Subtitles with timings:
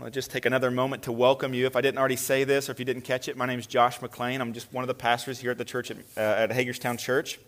[0.00, 1.66] I want to just take another moment to welcome you.
[1.66, 3.66] If I didn't already say this, or if you didn't catch it, my name is
[3.66, 4.40] Josh McLean.
[4.40, 7.38] I'm just one of the pastors here at the church at, uh, at Hagerstown Church.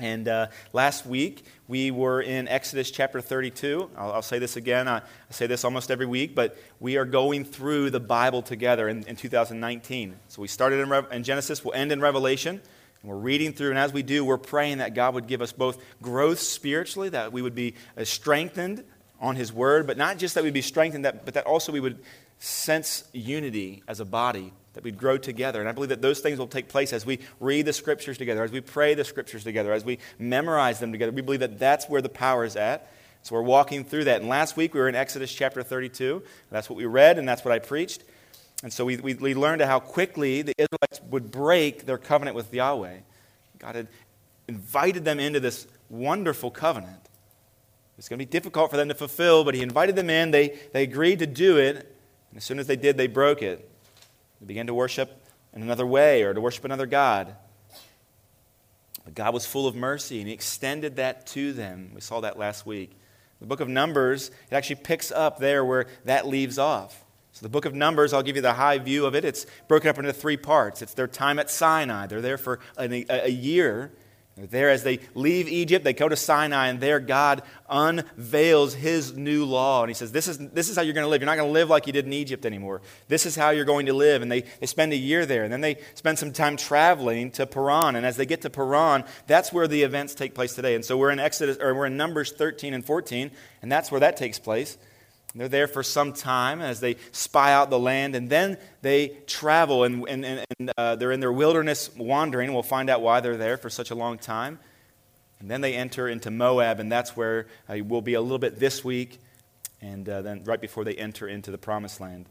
[0.00, 3.88] And uh, last week, we were in Exodus chapter 32.
[3.96, 4.88] I'll, I'll say this again.
[4.88, 8.88] I, I, say this almost every week, but we are going through the Bible together
[8.88, 10.16] in, in 2019.
[10.26, 12.60] So we started in, Re- in Genesis, we'll end in Revelation.
[13.02, 15.52] And we're reading through, and as we do, we're praying that God would give us
[15.52, 18.82] both growth spiritually, that we would be uh, strengthened
[19.20, 21.80] on His Word, but not just that we'd be strengthened, that, but that also we
[21.80, 21.98] would
[22.38, 25.60] sense unity as a body, that we'd grow together.
[25.60, 28.44] And I believe that those things will take place as we read the Scriptures together,
[28.44, 31.12] as we pray the Scriptures together, as we memorize them together.
[31.12, 32.90] We believe that that's where the power is at.
[33.22, 34.20] So we're walking through that.
[34.20, 36.22] And last week we were in Exodus chapter 32.
[36.50, 38.04] That's what we read, and that's what I preached.
[38.62, 42.52] And so we, we, we learned how quickly the Israelites would break their covenant with
[42.52, 42.98] Yahweh.
[43.58, 43.88] God had
[44.48, 47.00] invited them into this wonderful covenant.
[47.98, 50.30] It's going to be difficult for them to fulfill, but he invited them in.
[50.30, 51.76] They, they agreed to do it.
[52.30, 53.70] And as soon as they did, they broke it.
[54.40, 55.22] They began to worship
[55.54, 57.34] in another way or to worship another God.
[59.04, 61.92] But God was full of mercy, and he extended that to them.
[61.94, 62.90] We saw that last week.
[63.40, 67.04] The book of Numbers, it actually picks up there where that leaves off.
[67.32, 69.22] So, the book of Numbers, I'll give you the high view of it.
[69.24, 70.80] It's broken up into three parts.
[70.80, 72.06] It's their time at Sinai.
[72.06, 73.92] They're there for a, a year.
[74.38, 79.46] There as they leave Egypt, they go to Sinai, and there God unveils his new
[79.46, 79.82] law.
[79.82, 81.22] And he says, This is, this is how you're going to live.
[81.22, 82.82] You're not going to live like you did in Egypt anymore.
[83.08, 84.20] This is how you're going to live.
[84.20, 85.44] And they, they spend a year there.
[85.44, 87.96] And then they spend some time traveling to Paran.
[87.96, 90.74] And as they get to Paran, that's where the events take place today.
[90.74, 93.30] And so we're in Exodus, or we're in Numbers 13 and 14,
[93.62, 94.76] and that's where that takes place.
[95.36, 99.84] They're there for some time as they spy out the land, and then they travel
[99.84, 102.54] and, and, and uh, they're in their wilderness wandering.
[102.54, 104.58] We'll find out why they're there for such a long time.
[105.38, 108.58] And then they enter into Moab, and that's where uh, we'll be a little bit
[108.58, 109.18] this week,
[109.82, 112.24] and uh, then right before they enter into the promised land.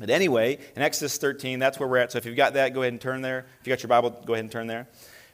[0.00, 2.12] But anyway, in Exodus 13, that's where we're at.
[2.12, 3.40] So if you've got that, go ahead and turn there.
[3.60, 4.86] If you've got your Bible, go ahead and turn there.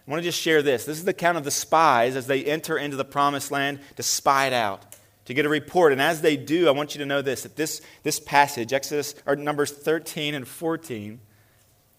[0.06, 0.84] I want to just share this.
[0.84, 4.02] This is the account of the spies as they enter into the promised land to
[4.02, 4.84] spy it out
[5.24, 5.92] to get a report.
[5.92, 9.14] And as they do, I want you to know this that this, this passage, Exodus
[9.26, 11.20] or Numbers 13 and 14,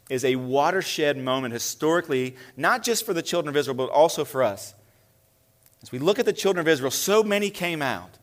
[0.09, 4.44] is a watershed moment historically, not just for the children of Israel, but also for
[4.44, 4.74] us.
[5.81, 8.18] As we look at the children of Israel, so many came out.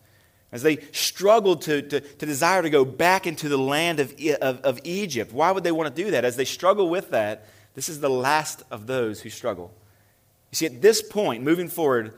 [0.52, 4.60] As they struggled to, to, to desire to go back into the land of, of,
[4.60, 5.32] of Egypt.
[5.32, 6.24] Why would they want to do that?
[6.24, 9.72] As they struggle with that, this is the last of those who struggle.
[10.50, 12.12] You see, at this point, moving forward,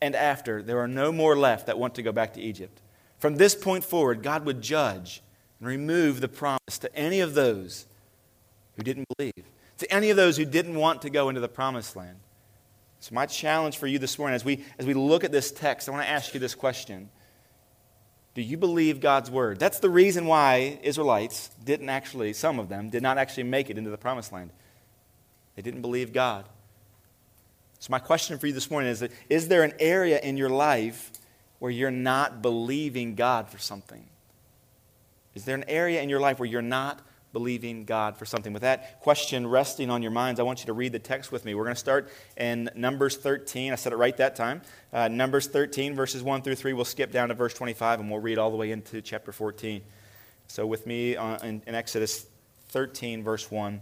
[0.00, 2.80] and after, there are no more left that want to go back to Egypt.
[3.18, 5.22] From this point forward, God would judge
[5.58, 7.86] and remove the promise to any of those
[8.76, 9.44] who didn't believe,
[9.78, 12.18] to any of those who didn't want to go into the promised land.
[13.00, 15.88] So, my challenge for you this morning, as we, as we look at this text,
[15.88, 17.08] I want to ask you this question
[18.34, 19.58] Do you believe God's word?
[19.58, 23.78] That's the reason why Israelites didn't actually, some of them, did not actually make it
[23.78, 24.50] into the promised land.
[25.56, 26.46] They didn't believe God.
[27.86, 31.12] So, my question for you this morning is Is there an area in your life
[31.60, 34.04] where you're not believing God for something?
[35.36, 37.00] Is there an area in your life where you're not
[37.32, 38.52] believing God for something?
[38.52, 41.44] With that question resting on your minds, I want you to read the text with
[41.44, 41.54] me.
[41.54, 43.72] We're going to start in Numbers 13.
[43.72, 44.62] I said it right that time.
[44.92, 46.72] Uh, Numbers 13, verses 1 through 3.
[46.72, 49.80] We'll skip down to verse 25 and we'll read all the way into chapter 14.
[50.48, 52.26] So, with me uh, in, in Exodus
[52.70, 53.80] 13, verse 1,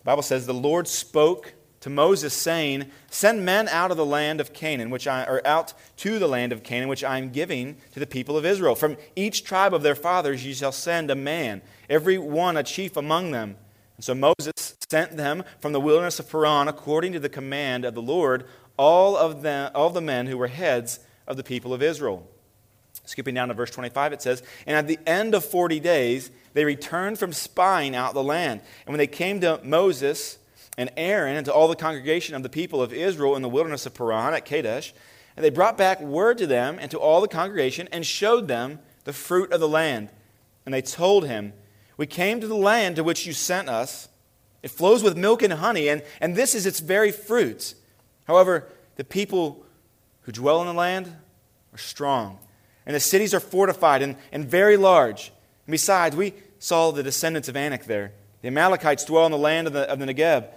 [0.00, 4.40] the Bible says, The Lord spoke to Moses, saying, Send men out of the land
[4.40, 7.76] of Canaan, which I, or out to the land of Canaan, which I am giving
[7.92, 8.74] to the people of Israel.
[8.74, 12.96] From each tribe of their fathers you shall send a man, every one a chief
[12.96, 13.56] among them.
[13.96, 17.94] And so Moses sent them from the wilderness of Paran, according to the command of
[17.94, 18.44] the Lord,
[18.76, 22.26] all of, them, all the men who were heads of the people of Israel.
[23.04, 26.64] Skipping down to verse 25, it says, And at the end of 40 days, they
[26.64, 28.60] returned from spying out the land.
[28.86, 30.38] And when they came to Moses,
[30.78, 33.84] and Aaron and to all the congregation of the people of Israel in the wilderness
[33.84, 34.94] of Paran at Kadesh.
[35.36, 38.78] And they brought back word to them and to all the congregation and showed them
[39.04, 40.08] the fruit of the land.
[40.64, 41.52] And they told him,
[41.96, 44.08] We came to the land to which you sent us.
[44.62, 47.74] It flows with milk and honey, and, and this is its very fruit.
[48.24, 49.64] However, the people
[50.22, 51.14] who dwell in the land
[51.72, 52.38] are strong,
[52.84, 55.32] and the cities are fortified and, and very large.
[55.66, 58.12] And besides, we saw the descendants of Anak there.
[58.42, 60.48] The Amalekites dwell in the land of the, of the Negeb.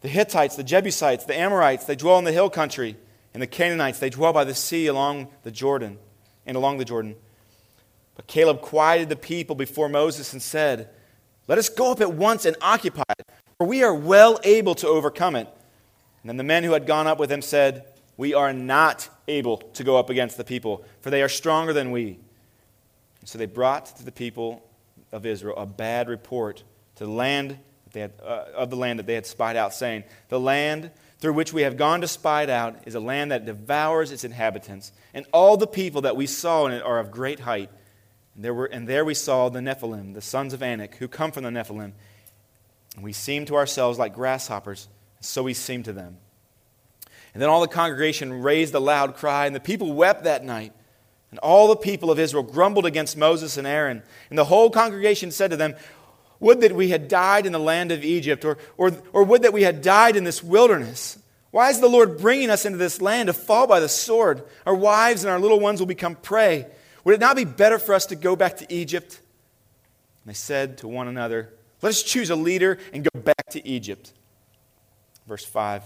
[0.00, 2.96] The Hittites, the Jebusites, the Amorites, they dwell in the hill country.
[3.34, 5.98] And the Canaanites, they dwell by the sea along the Jordan
[6.46, 7.14] and along the Jordan.
[8.16, 10.88] But Caleb quieted the people before Moses and said,
[11.46, 13.28] Let us go up at once and occupy it,
[13.58, 15.46] for we are well able to overcome it.
[16.22, 17.84] And then the men who had gone up with him said,
[18.16, 21.92] We are not able to go up against the people, for they are stronger than
[21.92, 22.18] we.
[23.20, 24.68] And So they brought to the people
[25.12, 26.64] of Israel a bad report
[26.96, 27.58] to the land
[27.92, 31.32] they had, uh, of the land that they had spied out, saying, The land through
[31.32, 34.92] which we have gone to spy it out is a land that devours its inhabitants,
[35.14, 37.70] and all the people that we saw in it are of great height.
[38.34, 41.32] And there, were, and there we saw the Nephilim, the sons of Anak, who come
[41.32, 41.92] from the Nephilim.
[42.94, 44.88] And we seemed to ourselves like grasshoppers,
[45.18, 46.18] and so we seemed to them.
[47.34, 50.72] And then all the congregation raised a loud cry, and the people wept that night.
[51.30, 54.02] And all the people of Israel grumbled against Moses and Aaron.
[54.30, 55.74] And the whole congregation said to them,
[56.40, 59.52] Would that we had died in the land of Egypt, or, or, or would that
[59.52, 61.18] we had died in this wilderness.
[61.50, 64.42] Why is the Lord bringing us into this land to fall by the sword?
[64.66, 66.66] Our wives and our little ones will become prey.
[67.04, 69.20] Would it not be better for us to go back to Egypt?
[70.24, 73.66] And they said to one another, Let us choose a leader and go back to
[73.66, 74.12] Egypt.
[75.26, 75.82] Verse 5.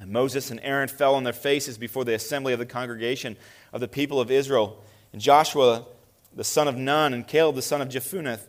[0.00, 3.36] And Moses and Aaron fell on their faces before the assembly of the congregation
[3.72, 4.82] of the people of Israel.
[5.12, 5.84] And Joshua,
[6.34, 8.40] the son of Nun, and Caleb, the son of Jephunneh,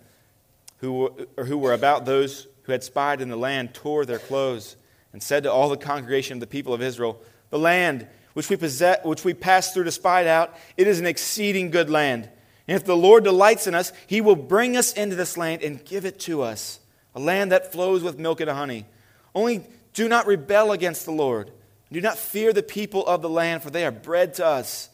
[0.83, 4.75] who were, who were about those who had spied in the land, tore their clothes
[5.13, 7.21] and said to all the congregation of the people of Israel,
[7.51, 11.05] The land which we, possess, which we passed through to spy out, it is an
[11.05, 12.29] exceeding good land.
[12.67, 15.83] And if the Lord delights in us, he will bring us into this land and
[15.85, 16.81] give it to us,
[17.15, 18.85] a land that flows with milk and honey.
[19.33, 19.63] Only
[19.93, 21.51] do not rebel against the Lord.
[21.93, 24.89] Do not fear the people of the land, for they are bread to us.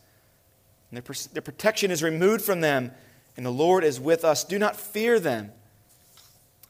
[0.92, 2.92] And their, their protection is removed from them,
[3.36, 4.44] and the Lord is with us.
[4.44, 5.52] Do not fear them.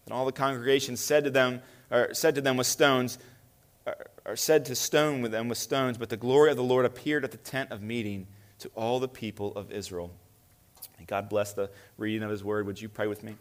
[0.10, 1.62] And all the congregation said to them,
[1.92, 3.20] or said to them with stones,
[4.26, 7.24] are said to stone with them with stones, but the glory of the Lord appeared
[7.24, 8.26] at the tent of meeting
[8.58, 10.10] to all the people of Israel.
[11.06, 11.70] God bless the
[12.00, 12.66] reading of his word.
[12.66, 13.36] Would you pray with me?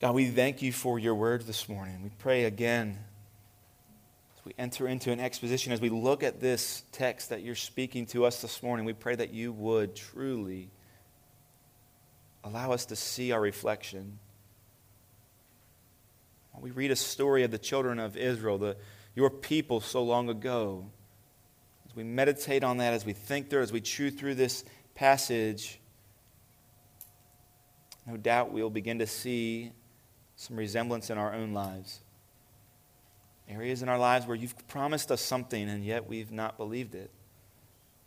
[0.00, 2.02] God, we thank you for your word this morning.
[2.02, 2.98] We pray again
[4.36, 8.06] as we enter into an exposition, as we look at this text that you're speaking
[8.06, 10.70] to us this morning, we pray that you would truly
[12.46, 14.18] allow us to see our reflection
[16.52, 18.76] When we read a story of the children of Israel, the,
[19.14, 20.86] your people so long ago.
[21.88, 24.64] As we meditate on that, as we think through, as we chew through this
[24.94, 25.80] passage,
[28.06, 29.72] no doubt we'll begin to see
[30.36, 32.00] some resemblance in our own lives.
[33.48, 37.10] Areas in our lives where you've promised us something and yet we've not believed it.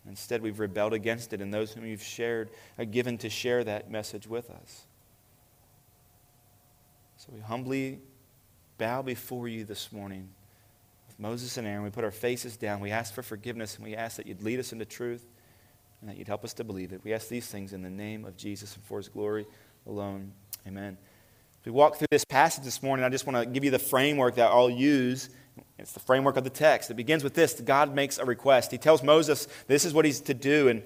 [0.10, 3.92] Instead, we've rebelled against it, and those whom you've shared are given to share that
[3.92, 4.86] message with us.
[7.18, 8.00] So we humbly
[8.80, 10.30] bow before you this morning
[11.08, 11.84] with Moses and Aaron.
[11.84, 12.80] We put our faces down.
[12.80, 15.28] We ask for forgiveness, and we ask that you'd lead us into truth
[16.02, 17.02] and that you'd help us to believe it.
[17.04, 19.46] We ask these things in the name of Jesus and for his glory
[19.86, 20.32] alone.
[20.66, 20.98] Amen.
[21.60, 23.80] As we walk through this passage this morning, I just want to give you the
[23.80, 25.30] framework that I'll use.
[25.78, 26.92] It's the framework of the text.
[26.92, 28.72] It begins with this God makes a request.
[28.72, 30.84] He tells Moses this is what he's to do, and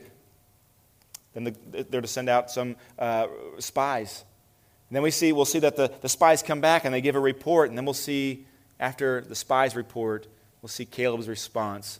[1.34, 3.28] then the, they're to send out some uh,
[3.60, 4.24] spies
[4.94, 7.16] and then we see, we'll see that the, the spies come back and they give
[7.16, 7.70] a report.
[7.70, 8.46] And then we'll see,
[8.80, 10.28] after the spies report,
[10.62, 12.00] we'll see Caleb's response.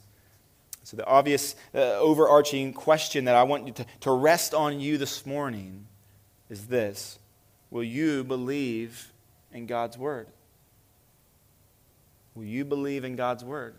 [0.84, 4.96] So, the obvious uh, overarching question that I want you to, to rest on you
[4.96, 5.88] this morning
[6.48, 7.18] is this
[7.68, 9.10] Will you believe
[9.52, 10.28] in God's word?
[12.34, 13.74] Will you believe in God's word?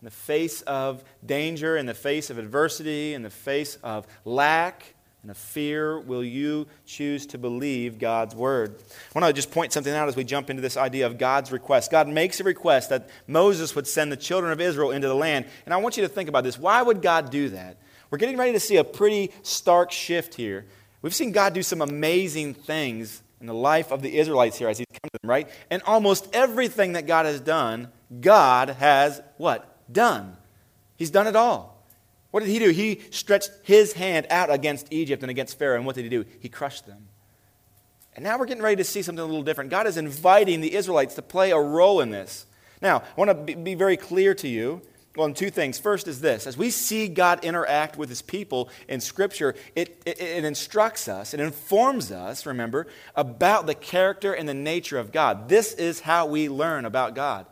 [0.00, 4.94] In the face of danger, in the face of adversity, in the face of lack,
[5.22, 8.74] and of fear will you choose to believe God's word?
[9.14, 11.52] I want to just point something out as we jump into this idea of God's
[11.52, 11.90] request.
[11.90, 15.44] God makes a request that Moses would send the children of Israel into the land.
[15.66, 16.58] And I want you to think about this.
[16.58, 17.76] Why would God do that?
[18.10, 20.64] We're getting ready to see a pretty stark shift here.
[21.02, 24.78] We've seen God do some amazing things in the life of the Israelites here as
[24.78, 25.48] He's come to them, right?
[25.70, 27.88] And almost everything that God has done,
[28.20, 29.66] God has what?
[29.92, 30.36] Done.
[30.96, 31.80] He's done it all.
[32.30, 32.70] What did he do?
[32.70, 35.76] He stretched his hand out against Egypt and against Pharaoh.
[35.76, 36.24] And what did he do?
[36.38, 37.08] He crushed them.
[38.14, 39.70] And now we're getting ready to see something a little different.
[39.70, 42.46] God is inviting the Israelites to play a role in this.
[42.82, 44.82] Now, I want to be very clear to you
[45.18, 45.78] on two things.
[45.78, 50.20] First is this as we see God interact with his people in Scripture, it, it,
[50.20, 52.86] it, instructs us, it informs us, remember,
[53.16, 55.48] about the character and the nature of God.
[55.48, 57.46] This is how we learn about God.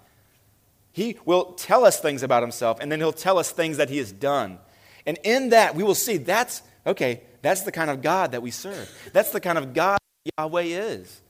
[0.92, 3.98] He will tell us things about himself, and then he'll tell us things that he
[3.98, 4.58] has done.
[5.06, 8.50] And in that, we will see that's, okay, that's the kind of God that we
[8.50, 8.90] serve.
[9.12, 9.98] That's the kind of God
[10.36, 11.20] Yahweh is.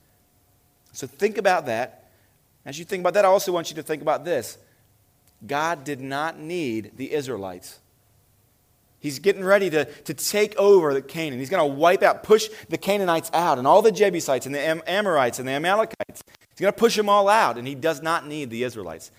[0.93, 2.11] So think about that.
[2.65, 4.59] As you think about that, I also want you to think about this
[5.47, 7.79] God did not need the Israelites.
[9.01, 11.39] He's getting ready to, to take over the Canaan.
[11.39, 14.61] He's going to wipe out, push the Canaanites out, and all the Jebusites and the
[14.61, 16.23] Am- Amorites and the Amalekites.
[16.27, 19.13] He's going to push them all out, and he does not need the Israelites.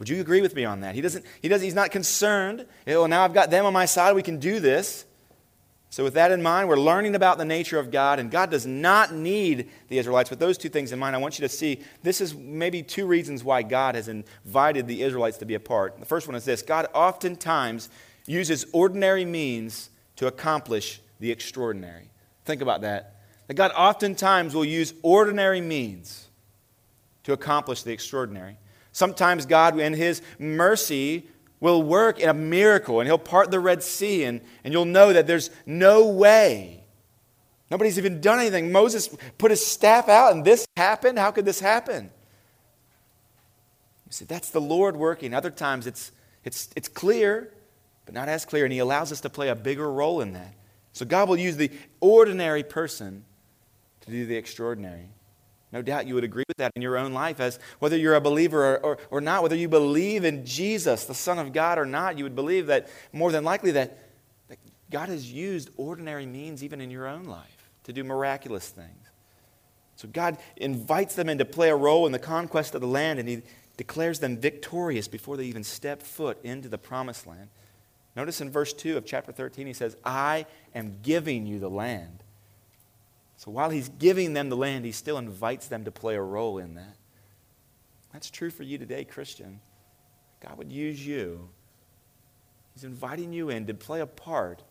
[0.00, 0.96] Would you agree with me on that?
[0.96, 2.66] He doesn't, he doesn't, he's not concerned.
[2.86, 4.16] Well, now I've got them on my side.
[4.16, 5.04] We can do this.
[5.92, 8.64] So, with that in mind, we're learning about the nature of God, and God does
[8.64, 10.30] not need the Israelites.
[10.30, 13.06] With those two things in mind, I want you to see this is maybe two
[13.06, 15.98] reasons why God has invited the Israelites to be a part.
[15.98, 17.88] The first one is this God oftentimes
[18.26, 22.08] uses ordinary means to accomplish the extraordinary.
[22.44, 23.16] Think about that.
[23.48, 26.28] That God oftentimes will use ordinary means
[27.24, 28.58] to accomplish the extraordinary.
[28.92, 31.26] Sometimes God, in His mercy,
[31.60, 35.12] will work in a miracle and he'll part the Red Sea and, and you'll know
[35.12, 36.82] that there's no way.
[37.70, 38.72] Nobody's even done anything.
[38.72, 41.18] Moses put his staff out and this happened.
[41.18, 42.10] How could this happen?
[44.06, 45.34] You see, that's the Lord working.
[45.34, 46.10] Other times it's,
[46.42, 47.52] it's, it's clear,
[48.06, 50.54] but not as clear, and he allows us to play a bigger role in that.
[50.92, 53.24] So God will use the ordinary person
[54.00, 55.10] to do the extraordinary.
[55.72, 58.20] No doubt you would agree with that in your own life, as whether you're a
[58.20, 61.86] believer or, or, or, not, whether you believe in Jesus, the Son of God, or
[61.86, 63.96] not, you would believe that more than likely that,
[64.48, 64.58] that
[64.90, 69.06] God has used ordinary means even in your own life to do miraculous things.
[69.94, 73.20] So God invites them in to play a role in the conquest of the land,
[73.20, 73.42] and He
[73.76, 77.48] declares them victorious before they even step foot into the promised land.
[78.16, 82.24] Notice in verse 2 of chapter 13, He says, I am giving you the land.
[83.40, 86.58] So while he's giving them the land, he still invites them to play a role
[86.58, 86.98] in that.
[88.12, 89.60] That's true for you today, Christian.
[90.40, 91.48] God would use you.
[92.74, 94.62] He's inviting you in to play a part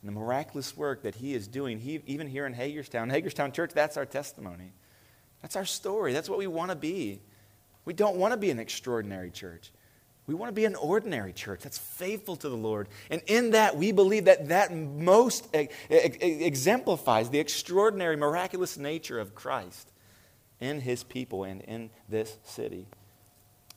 [0.00, 3.10] in the miraculous work that he is doing, he, even here in Hagerstown.
[3.10, 4.70] Hagerstown Church, that's our testimony.
[5.40, 6.12] That's our story.
[6.12, 7.22] That's what we want to be.
[7.84, 9.72] We don't want to be an extraordinary church.
[10.26, 12.88] We want to be an ordinary church that's faithful to the Lord.
[13.10, 15.48] And in that, we believe that that most
[15.90, 19.90] exemplifies the extraordinary, miraculous nature of Christ
[20.60, 22.86] in his people and in this city.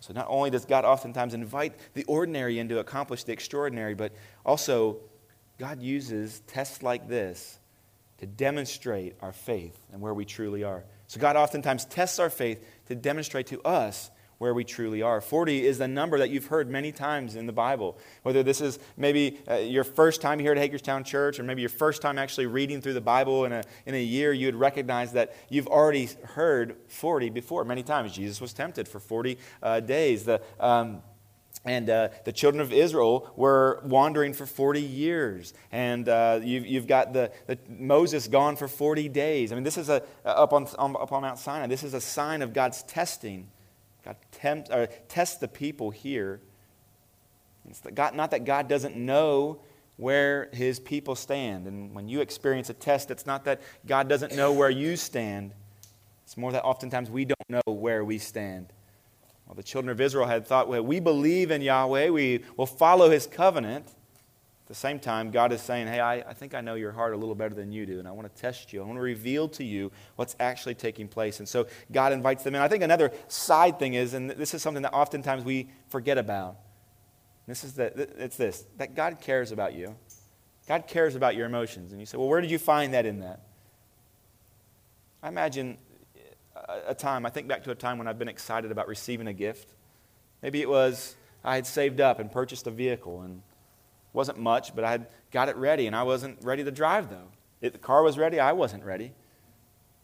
[0.02, 4.14] So, not only does God oftentimes invite the ordinary in to accomplish the extraordinary, but
[4.46, 4.98] also
[5.58, 7.58] God uses tests like this
[8.20, 10.84] to demonstrate our faith and where we truly are.
[11.08, 15.22] So, God oftentimes tests our faith to demonstrate to us where we truly are.
[15.22, 17.98] 40 is the number that you've heard many times in the Bible.
[18.24, 21.70] Whether this is maybe uh, your first time here at Hagerstown Church, or maybe your
[21.70, 25.14] first time actually reading through the Bible in a, in a year, you would recognize
[25.14, 28.14] that you've already heard 40 before many times.
[28.14, 30.26] Jesus was tempted for 40 uh, days.
[30.26, 31.02] The, um,
[31.64, 35.54] and uh, the children of Israel were wandering for 40 years.
[35.72, 39.52] And uh, you've, you've, got the, the, Moses gone for 40 days.
[39.52, 42.44] I mean, this is a, up, on, up on Mount Sinai, this is a sign
[42.44, 43.48] of God's testing
[44.06, 46.40] God tempt, or tests the people here.
[47.68, 49.60] It's God, not that God doesn't know
[49.98, 51.66] where his people stand.
[51.66, 55.52] And when you experience a test, it's not that God doesn't know where you stand.
[56.24, 58.68] It's more that oftentimes we don't know where we stand.
[59.48, 63.10] Well, the children of Israel had thought, well, we believe in Yahweh, we will follow
[63.10, 63.88] his covenant.
[64.66, 67.14] At the same time, God is saying, Hey, I, I think I know your heart
[67.14, 68.82] a little better than you do, and I want to test you.
[68.82, 71.38] I want to reveal to you what's actually taking place.
[71.38, 72.62] And so God invites them in.
[72.62, 76.58] I think another side thing is, and this is something that oftentimes we forget about.
[77.46, 79.96] This is that it's this that God cares about you.
[80.68, 81.92] God cares about your emotions.
[81.92, 83.42] And you say, Well, where did you find that in that?
[85.22, 85.78] I imagine
[86.56, 89.28] uh, a time, I think back to a time when I've been excited about receiving
[89.28, 89.76] a gift.
[90.42, 93.44] Maybe it was I had saved up and purchased a vehicle and
[94.16, 97.28] wasn't much, but I had got it ready, and I wasn't ready to drive, though.
[97.62, 99.12] If the car was ready, I wasn't ready.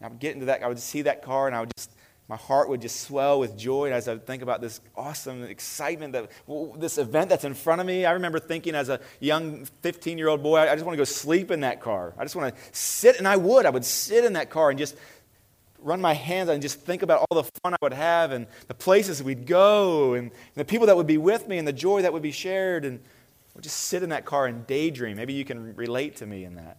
[0.02, 1.92] I would get into that, I would see that car, and I would just,
[2.28, 6.14] my heart would just swell with joy as I would think about this awesome excitement,
[6.14, 6.32] that
[6.78, 8.06] this event that's in front of me.
[8.06, 11.04] I remember thinking as a young 15 year old boy, I just want to go
[11.04, 12.14] sleep in that car.
[12.18, 13.66] I just want to sit, and I would.
[13.66, 14.96] I would sit in that car and just
[15.82, 18.74] run my hands and just think about all the fun I would have and the
[18.74, 22.02] places we'd go and, and the people that would be with me and the joy
[22.04, 22.86] that would be shared.
[22.86, 23.00] And
[23.62, 25.18] just sit in that car and daydream.
[25.18, 26.78] Maybe you can relate to me in that.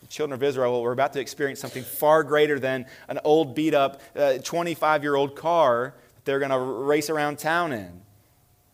[0.00, 3.74] The children of Israel were about to experience something far greater than an old, beat
[3.74, 8.00] up 25 uh, year old car that they're going to race around town in.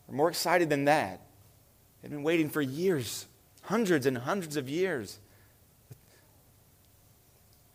[0.07, 1.23] They're more excited than that.
[2.01, 3.27] They've been waiting for years,
[3.63, 5.19] hundreds and hundreds of years.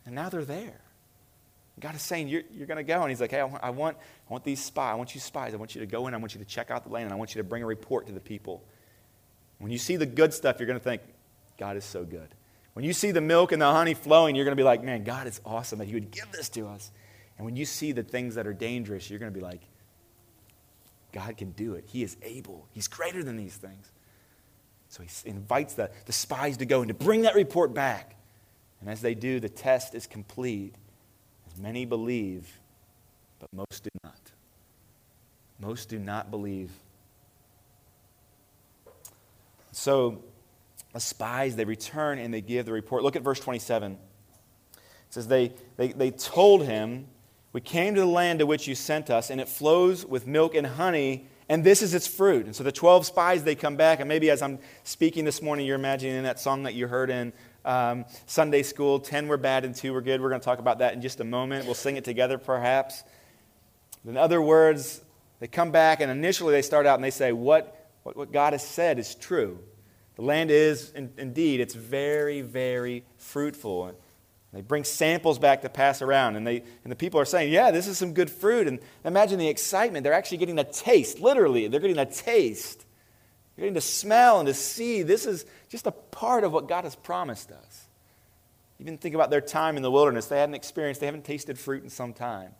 [0.06, 0.80] And now they're there.
[1.78, 3.00] God is saying, You're, you're going to go.
[3.02, 3.96] And He's like, Hey, I want, I, want,
[4.28, 4.92] I want these spies.
[4.92, 5.52] I want you spies.
[5.52, 6.14] I want you to go in.
[6.14, 7.04] I want you to check out the land.
[7.04, 8.64] And I want you to bring a report to the people.
[9.62, 11.02] When you see the good stuff, you're going to think,
[11.56, 12.26] God is so good.
[12.72, 15.04] When you see the milk and the honey flowing, you're going to be like, man,
[15.04, 16.90] God is awesome that He would give this to us.
[17.38, 19.60] And when you see the things that are dangerous, you're going to be like,
[21.12, 21.84] God can do it.
[21.86, 22.66] He is able.
[22.72, 23.92] He's greater than these things.
[24.88, 28.16] So he invites the, the spies to go and to bring that report back.
[28.80, 30.74] And as they do, the test is complete.
[31.46, 32.58] As many believe,
[33.38, 34.32] but most do not.
[35.60, 36.72] Most do not believe.
[39.72, 40.22] So
[40.92, 43.02] the spies, they return and they give the report.
[43.02, 43.92] Look at verse 27.
[43.92, 43.98] It
[45.10, 47.08] says, They, they, they told him,
[47.52, 50.54] We came to the land to which you sent us, and it flows with milk
[50.54, 52.46] and honey, and this is its fruit.
[52.46, 55.66] And so the 12 spies, they come back, and maybe as I'm speaking this morning,
[55.66, 57.32] you're imagining in that song that you heard in
[57.64, 60.20] um, Sunday school 10 were bad and 2 were good.
[60.20, 61.64] We're going to talk about that in just a moment.
[61.64, 63.04] We'll sing it together, perhaps.
[64.04, 65.00] In other words,
[65.40, 68.52] they come back, and initially they start out and they say, What, what, what God
[68.52, 69.58] has said is true.
[70.16, 73.94] The land is, in, indeed, it's very, very fruitful.
[74.52, 77.70] They bring samples back to pass around, and, they, and the people are saying, Yeah,
[77.70, 78.68] this is some good fruit.
[78.68, 80.04] And imagine the excitement.
[80.04, 81.68] They're actually getting a taste, literally.
[81.68, 82.84] They're getting a taste.
[83.56, 85.02] They're getting to smell and to see.
[85.02, 87.88] This is just a part of what God has promised us.
[88.78, 90.26] Even think about their time in the wilderness.
[90.26, 92.50] They hadn't experienced, they haven't tasted fruit in some time.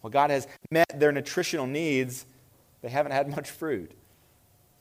[0.00, 2.24] Well, God has met their nutritional needs.
[2.80, 3.92] They haven't had much fruit.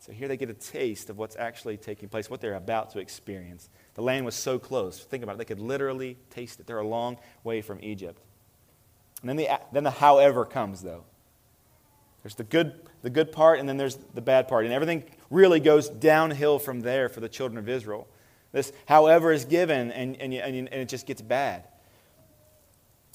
[0.02, 3.00] So here they get a taste of what's actually taking place, what they're about to
[3.00, 3.70] experience.
[3.94, 5.00] The land was so close.
[5.00, 5.38] Think about it.
[5.38, 6.66] They could literally taste it.
[6.66, 8.20] They're a long way from Egypt.
[9.22, 11.04] And then the, then the however comes, though.
[12.24, 14.66] There's the good, the good part, and then there's the bad part.
[14.66, 18.08] And everything really goes downhill from there for the children of Israel.
[18.52, 21.66] This however is given, and, and, and, and it just gets bad.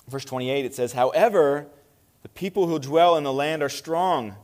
[0.09, 1.67] Verse 28, it says, However,
[2.23, 4.37] the people who dwell in the land are strong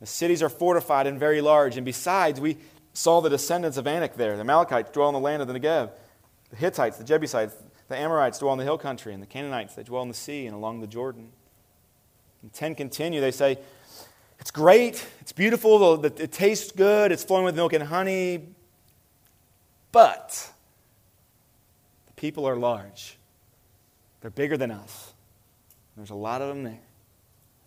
[0.00, 1.76] the cities are fortified and very large.
[1.76, 2.56] And besides, we
[2.94, 4.34] saw the descendants of Anak there.
[4.34, 5.90] The Amalekites dwell in the land of the Negev.
[6.50, 7.54] The Hittites, the Jebusites,
[7.88, 9.12] the Amorites dwell in the hill country.
[9.12, 11.30] And the Canaanites, they dwell in the sea and along the Jordan.
[12.42, 13.20] And 10 continue.
[13.20, 13.58] They say,
[14.38, 15.06] It's great.
[15.20, 16.02] It's beautiful.
[16.04, 17.12] It tastes good.
[17.12, 18.48] It's flowing with milk and honey.
[19.92, 20.50] But
[22.06, 23.18] the people are large.
[24.22, 25.12] They're bigger than us.
[25.96, 26.80] There's a lot of them there.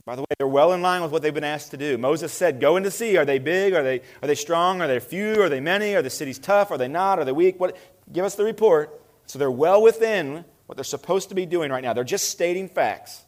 [0.05, 1.97] By the way, they're well in line with what they've been asked to do.
[1.97, 3.15] Moses said, Go in to see.
[3.15, 3.73] Are they big?
[3.73, 4.81] Are they, are they strong?
[4.81, 5.41] Are they few?
[5.41, 5.95] Are they many?
[5.95, 6.71] Are the cities tough?
[6.71, 7.19] Are they not?
[7.19, 7.59] Are they weak?
[7.59, 7.77] What?
[8.11, 9.01] Give us the report.
[9.27, 11.93] So they're well within what they're supposed to be doing right now.
[11.93, 13.23] They're just stating facts.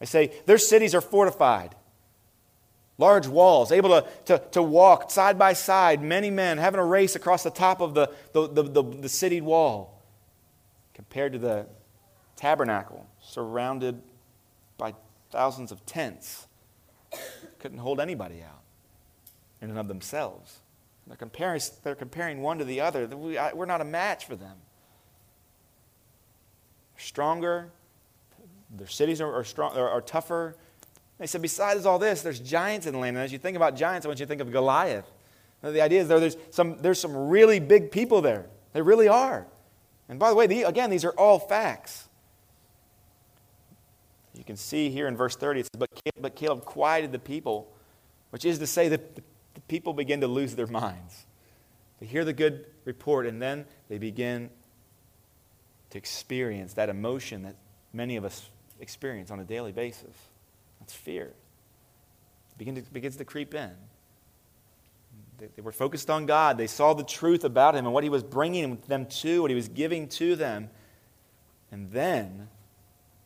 [0.00, 1.74] They say their cities are fortified,
[2.98, 7.14] large walls, able to, to, to walk side by side, many men having a race
[7.14, 10.02] across the top of the, the, the, the, the city wall,
[10.94, 11.66] compared to the
[12.36, 14.00] tabernacle surrounded
[14.78, 14.94] by
[15.30, 16.46] thousands of tents.
[17.58, 18.62] Couldn't hold anybody out
[19.60, 20.58] in and of themselves.
[21.06, 23.06] They're comparing, they're comparing one to the other.
[23.06, 24.56] We're not a match for them.
[26.96, 27.70] Stronger,
[28.76, 30.56] their cities are, are, strong, are, are tougher.
[31.18, 33.16] They said, besides all this, there's giants in the land.
[33.16, 35.10] And as you think about giants, I want you to think of Goliath.
[35.62, 38.46] The idea is there, there's, some, there's some really big people there.
[38.72, 39.46] They really are.
[40.08, 42.08] And by the way, the, again, these are all facts.
[44.50, 45.86] Can see here in verse 30, it says,
[46.20, 47.72] But Caleb quieted the people,
[48.30, 49.22] which is to say that the
[49.68, 51.24] people begin to lose their minds.
[52.00, 54.50] They hear the good report, and then they begin
[55.90, 57.54] to experience that emotion that
[57.92, 60.16] many of us experience on a daily basis.
[60.80, 61.26] That's fear.
[61.26, 63.70] It begins to, begins to creep in.
[65.38, 66.58] They, they were focused on God.
[66.58, 69.54] They saw the truth about Him and what He was bringing them to, what He
[69.54, 70.70] was giving to them.
[71.70, 72.48] And then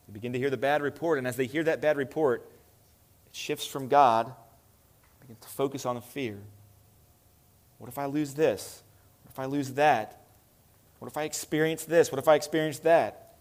[0.06, 2.48] they begin to hear the bad report, and as they hear that bad report,
[3.26, 6.38] it shifts from God, They begin to focus on the fear.
[7.78, 8.82] What if I lose this?
[9.24, 10.20] What if I lose that?
[10.98, 12.12] What if I experience this?
[12.12, 13.34] What if I experience that?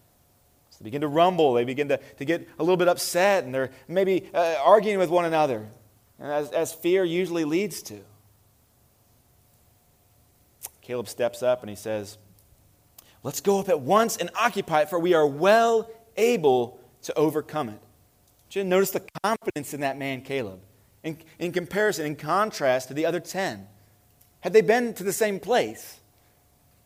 [0.70, 1.54] So they begin to rumble.
[1.54, 5.08] They begin to, to get a little bit upset, and they're maybe uh, arguing with
[5.08, 5.66] one another,
[6.18, 8.00] and as, as fear usually leads to.
[10.82, 12.18] Caleb steps up and he says,
[13.22, 17.68] Let's go up at once and occupy it, for we are well able to overcome
[17.68, 17.80] it.
[18.48, 20.60] Just notice the confidence in that man, Caleb,
[21.02, 23.66] in, in comparison, in contrast to the other 10.
[24.40, 26.00] Had they been to the same place?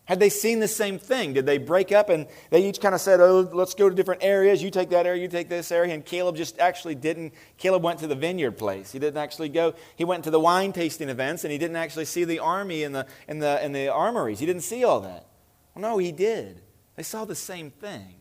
[0.08, 1.34] Had they seen the same thing?
[1.34, 4.22] Did they break up and they each kind of said, Oh, let's go to different
[4.24, 4.62] areas.
[4.62, 5.92] You take that area, you take this area.
[5.92, 7.34] And Caleb just actually didn't.
[7.58, 8.90] Caleb went to the vineyard place.
[8.90, 9.74] He didn't actually go.
[9.96, 12.94] He went to the wine tasting events and he didn't actually see the army and
[12.94, 14.38] the, and the, and the armories.
[14.38, 15.26] He didn't see all that.
[15.74, 16.62] Well, no, he did.
[16.96, 18.17] They saw the same thing.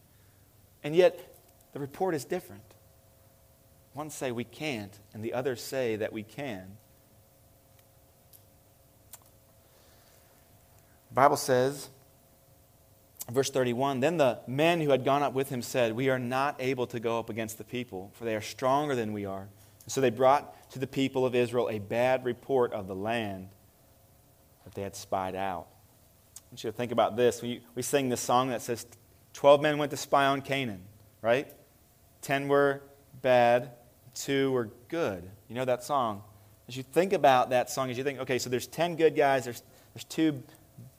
[0.87, 1.19] And yet,
[1.73, 2.63] the report is different.
[3.91, 6.77] One say we can't, and the others say that we can.
[11.09, 11.89] The Bible says,
[13.29, 16.55] verse 31 Then the men who had gone up with him said, We are not
[16.59, 19.49] able to go up against the people, for they are stronger than we are.
[19.87, 23.49] So they brought to the people of Israel a bad report of the land
[24.63, 25.67] that they had spied out.
[26.37, 27.41] I want you to think about this.
[27.41, 28.85] We, we sing this song that says,
[29.37, 30.81] Twelve men went to spy on Canaan,
[31.21, 31.47] right?
[32.23, 32.81] Ten were
[33.21, 33.69] bad,
[34.15, 35.29] two were good.
[35.47, 36.23] You know that song?
[36.67, 39.43] As you think about that song, as you think, okay, so there's ten good guys,
[39.43, 39.61] there's,
[39.93, 40.41] there's two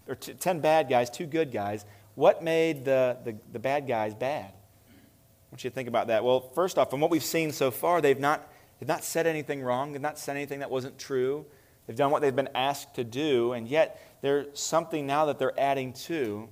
[0.06, 1.84] or t- 10 bad guys, two good guys.
[2.14, 4.52] What made the, the, the bad guys bad?
[4.52, 6.22] I want you to think about that.
[6.22, 8.48] Well, first off, from what we've seen so far, they've not,
[8.78, 9.92] they've not said anything wrong.
[9.92, 11.44] They've not said anything that wasn't true.
[11.88, 15.58] They've done what they've been asked to do, and yet there's something now that they're
[15.58, 16.48] adding to.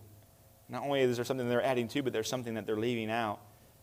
[0.69, 3.41] Not only is there something they're adding to, but there's something that they're leaving out.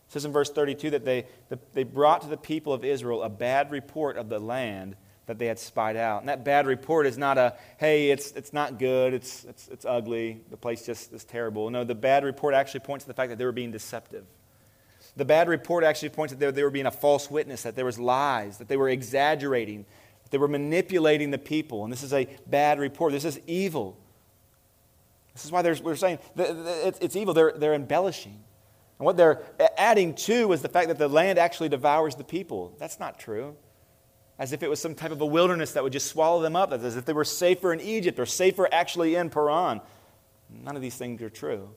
[0.08, 1.26] It says in verse 32 that they,
[1.72, 5.46] they brought to the people of Israel a bad report of the land that they
[5.46, 6.20] had spied out.
[6.20, 9.84] And that bad report is not a, hey, it's, it's not good, it's, it's, it's
[9.84, 11.70] ugly, the place just is terrible.
[11.70, 14.26] No, the bad report actually points to the fact that they were being deceptive.
[15.16, 17.84] The bad report actually points that they, they were being a false witness, that there
[17.84, 19.86] was lies, that they were exaggerating,
[20.24, 21.84] that they were manipulating the people.
[21.84, 23.12] And this is a bad report.
[23.12, 23.96] This is evil.
[25.34, 27.34] This is why we're saying it's evil.
[27.34, 28.42] They're, they're embellishing.
[28.98, 29.42] And what they're
[29.76, 32.74] adding to is the fact that the land actually devours the people.
[32.78, 33.56] That's not true
[34.38, 36.72] as if it was some type of a wilderness that would just swallow them up,
[36.72, 39.80] as if they were safer in Egypt or safer actually in Paran.
[40.50, 41.70] None of these things are true.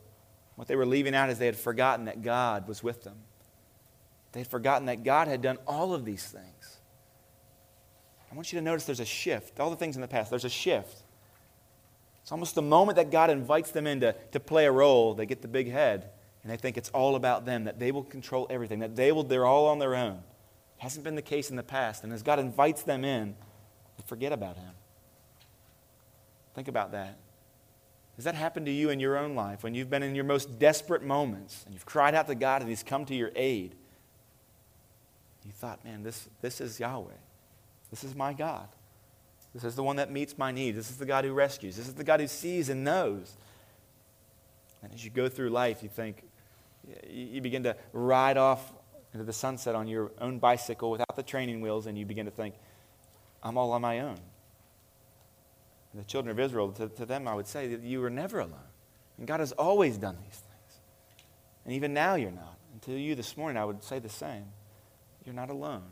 [0.56, 3.18] What they were leaving out is they had forgotten that God was with them.
[4.32, 6.80] They had forgotten that God had done all of these things.
[8.32, 9.60] I want you to notice there's a shift.
[9.60, 11.04] All the things in the past, there's a shift.
[12.28, 15.26] It's almost the moment that God invites them in to, to play a role, they
[15.26, 16.10] get the big head
[16.44, 19.24] and they think it's all about them, that they will control everything, that they will,
[19.24, 20.16] they're all on their own.
[20.78, 22.04] It hasn't been the case in the past.
[22.04, 23.34] And as God invites them in,
[23.96, 24.74] they forget about Him.
[26.54, 27.18] Think about that.
[28.18, 30.60] Has that happened to you in your own life when you've been in your most
[30.60, 33.74] desperate moments and you've cried out to God and He's come to your aid?
[35.46, 37.08] You thought, man, this, this is Yahweh.
[37.90, 38.68] This is my God.
[39.54, 40.78] This is the one that meets my needs.
[40.78, 41.78] This is the God who rescues.
[41.78, 43.38] This is the God who sees and knows.
[44.84, 46.24] And as you go through life, you think,
[47.10, 48.72] you begin to ride off
[49.14, 52.32] into the sunset on your own bicycle without the training wheels, and you begin to
[52.32, 52.56] think,
[53.42, 54.20] I'm all on my own.
[55.94, 58.40] And the children of Israel, to, to them, I would say that you were never
[58.40, 58.60] alone.
[59.18, 60.80] And God has always done these things.
[61.66, 62.58] And even now, you're not.
[62.74, 64.46] And to you this morning, I would say the same.
[65.26, 65.84] You're not alone.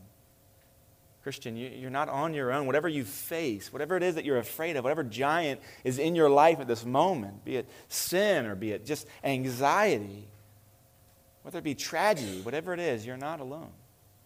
[1.26, 2.68] Christian, you, are not on your own.
[2.68, 6.30] Whatever you face, whatever it is that you're afraid of, whatever giant is in your
[6.30, 10.28] life at this moment, be it sin or be it just anxiety,
[11.42, 13.72] whether it be tragedy, whatever it is, you're not alone.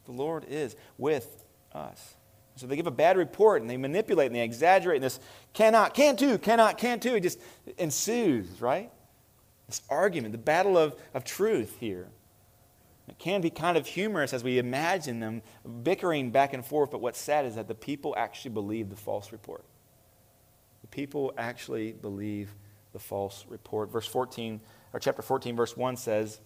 [0.08, 2.16] The Lord is with us.
[2.58, 5.22] So they give a bad report and they manipulate and they exaggerate and this
[5.54, 7.16] cannot, can't do, cannot, can't do.
[7.16, 7.40] It just
[7.78, 8.92] ensues, right?
[9.68, 12.10] This argument, the battle of, of truth here.
[13.10, 15.42] It can be kind of humorous as we imagine them
[15.84, 19.32] bickering back and forth, but what's sad is that the people actually believe the false
[19.32, 19.66] report.
[20.82, 22.54] The people actually believe
[22.94, 23.92] the false report.
[23.92, 24.62] Verse 14,
[24.94, 26.40] or chapter 14, verse 1 says,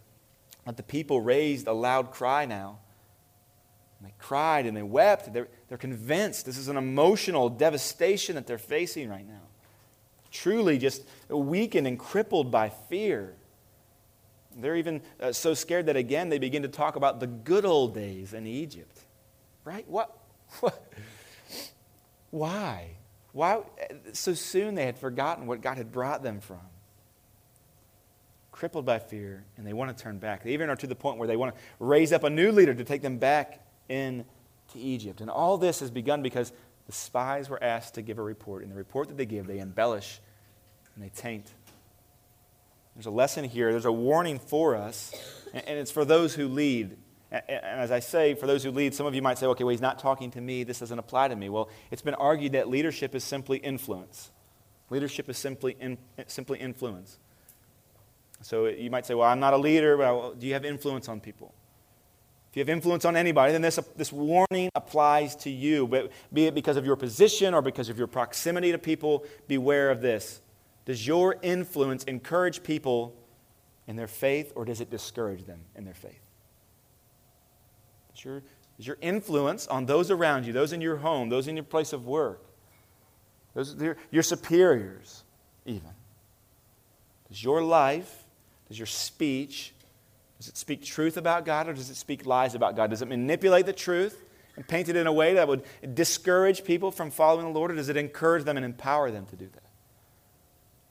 [0.65, 2.79] that the people raised a loud cry now.
[3.99, 5.33] And they cried and they wept.
[5.33, 9.41] They're, they're convinced this is an emotional devastation that they're facing right now.
[10.31, 13.35] Truly just weakened and crippled by fear.
[14.55, 17.93] They're even uh, so scared that again they begin to talk about the good old
[17.93, 18.99] days in Egypt.
[19.63, 19.87] Right?
[19.87, 20.17] What?
[20.59, 20.93] what?
[22.31, 22.89] Why?
[23.31, 23.61] Why?
[24.13, 26.59] So soon they had forgotten what God had brought them from
[28.53, 30.43] crippled by fear, and they want to turn back.
[30.43, 32.73] They even are to the point where they want to raise up a new leader
[32.73, 34.23] to take them back into
[34.75, 35.19] Egypt.
[35.19, 36.53] And all this has begun because
[36.85, 38.63] the spies were asked to give a report.
[38.63, 40.21] And the report that they give, they embellish
[40.95, 41.51] and they taint.
[42.95, 45.13] There's a lesson here, there's a warning for us,
[45.53, 46.97] and it's for those who lead.
[47.31, 49.71] And as I say, for those who lead, some of you might say, okay, well,
[49.71, 50.63] he's not talking to me.
[50.63, 51.49] This doesn't apply to me.
[51.49, 54.29] Well, it's been argued that leadership is simply influence.
[54.91, 57.17] Leadership is simply, in, simply influence.
[58.41, 61.19] So you might say, well, I'm not a leader, but do you have influence on
[61.19, 61.55] people?
[62.51, 65.87] If you have influence on anybody, then this, this warning applies to you.
[65.87, 69.89] But be it because of your position or because of your proximity to people, beware
[69.89, 70.39] of this.
[70.85, 73.15] Does your influence encourage people
[73.87, 76.19] in their faith or does it discourage them in their faith?
[78.15, 78.43] Is your,
[78.77, 81.93] is your influence on those around you, those in your home, those in your place
[81.93, 82.43] of work,
[83.53, 85.23] those, your, your superiors,
[85.65, 85.91] even?
[87.29, 88.23] Does your life
[88.73, 89.71] does your speech,
[90.39, 92.89] does it speak truth about God or does it speak lies about God?
[92.89, 94.19] Does it manipulate the truth
[94.55, 97.75] and paint it in a way that would discourage people from following the Lord or
[97.75, 99.62] does it encourage them and empower them to do that?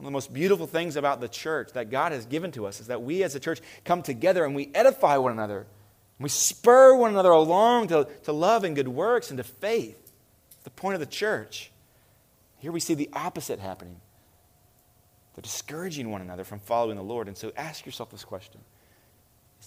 [0.03, 2.81] One of the most beautiful things about the church that God has given to us
[2.81, 5.65] is that we as a church come together and we edify one another.
[6.19, 10.13] We spur one another along to, to love and good works and to faith.
[10.65, 11.71] The point of the church.
[12.59, 14.01] Here we see the opposite happening.
[15.37, 17.29] They're discouraging one another from following the Lord.
[17.29, 18.61] And so ask yourself this question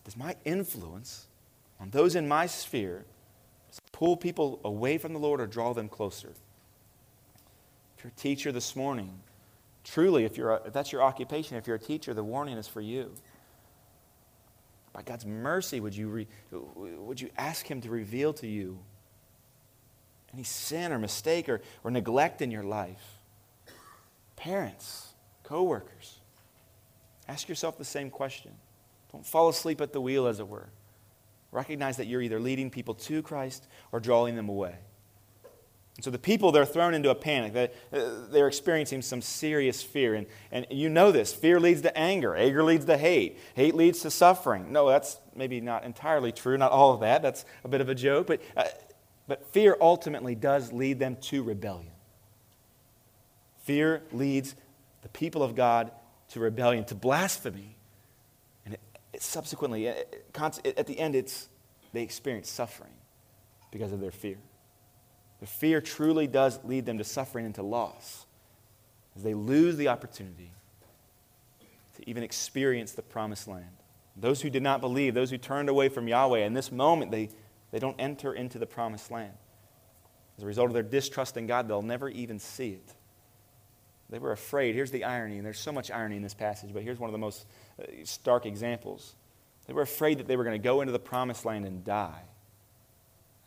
[0.04, 1.28] Does my influence
[1.80, 3.06] on those in my sphere
[3.94, 6.34] pull people away from the Lord or draw them closer?
[7.98, 9.14] If you're a teacher this morning,
[9.86, 12.68] Truly, if, you're a, if that's your occupation, if you're a teacher, the warning is
[12.68, 13.14] for you.
[14.92, 18.80] By God's mercy, would you, re, would you ask Him to reveal to you
[20.34, 23.20] any sin or mistake or, or neglect in your life?
[24.36, 26.20] Parents, co workers,
[27.28, 28.52] ask yourself the same question.
[29.12, 30.70] Don't fall asleep at the wheel, as it were.
[31.52, 34.76] Recognize that you're either leading people to Christ or drawing them away.
[36.02, 37.54] So the people, they're thrown into a panic.
[37.54, 40.16] They, uh, they're experiencing some serious fear.
[40.16, 44.02] And, and you know this fear leads to anger, anger leads to hate, hate leads
[44.02, 44.74] to suffering.
[44.74, 47.22] No, that's maybe not entirely true, not all of that.
[47.22, 48.28] That's a bit of a joke.
[48.28, 48.66] But, uh,
[49.28, 51.94] but fear ultimately does lead them to rebellion.
[53.64, 54.54] Fear leads
[55.02, 55.92] the people of God
[56.30, 57.78] to rebellion, to blasphemy.
[58.66, 58.82] And it,
[59.14, 60.28] it subsequently, it,
[60.64, 61.48] it, at the end, it's,
[61.94, 62.92] they experience suffering
[63.72, 64.38] because of their fear.
[65.40, 68.26] The fear truly does lead them to suffering and to loss
[69.16, 70.52] as they lose the opportunity
[71.98, 73.66] to even experience the promised land.
[74.18, 77.30] Those who did not believe, those who turned away from Yahweh, in this moment, they,
[77.72, 79.34] they don't enter into the promised land.
[80.38, 82.94] As a result of their distrust in God, they'll never even see it.
[84.10, 84.76] They were afraid.
[84.76, 87.14] Here's the irony, and there's so much irony in this passage, but here's one of
[87.14, 87.46] the most
[87.80, 89.16] uh, stark examples.
[89.68, 92.22] They were afraid that they were going to go into the promised land and die,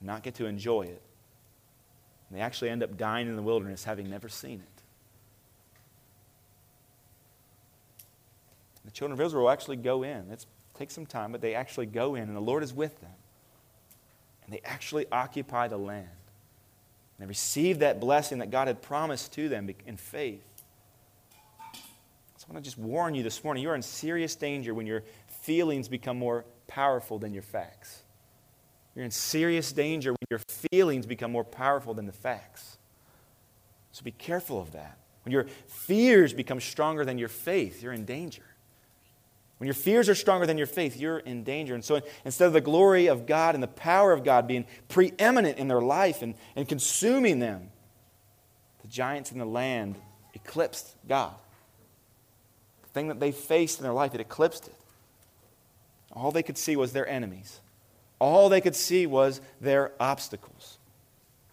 [0.01, 1.03] and not get to enjoy it.
[2.29, 4.83] And they actually end up dying in the wilderness having never seen it.
[8.85, 10.31] The children of Israel actually go in.
[10.31, 13.11] It takes some time, but they actually go in, and the Lord is with them.
[14.45, 16.09] And they actually occupy the land.
[16.09, 20.43] And they receive that blessing that God had promised to them in faith.
[21.75, 24.87] So I want to just warn you this morning you are in serious danger when
[24.87, 25.03] your
[25.43, 28.03] feelings become more powerful than your facts.
[28.99, 30.41] You're in serious danger when your
[30.73, 32.79] feelings become more powerful than the facts.
[33.93, 34.99] So be careful of that.
[35.25, 38.43] When your fears become stronger than your faith, you're in danger.
[39.59, 41.77] When your fears are stronger than your faith, you're in danger.
[41.77, 45.59] And so instead of the glory of God and the power of God being preeminent
[45.59, 47.71] in their life and, and consuming them,
[48.83, 49.95] the giants in the land
[50.35, 51.37] eclipsed God.
[52.83, 54.75] The thing that they faced in their life, it eclipsed it.
[56.11, 57.61] All they could see was their enemies.
[58.19, 60.79] All they could see was their obstacles.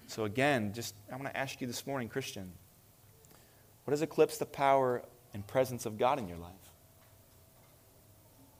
[0.07, 2.51] So, again, just I want to ask you this morning, Christian,
[3.83, 6.51] what has eclipsed the power and presence of God in your life?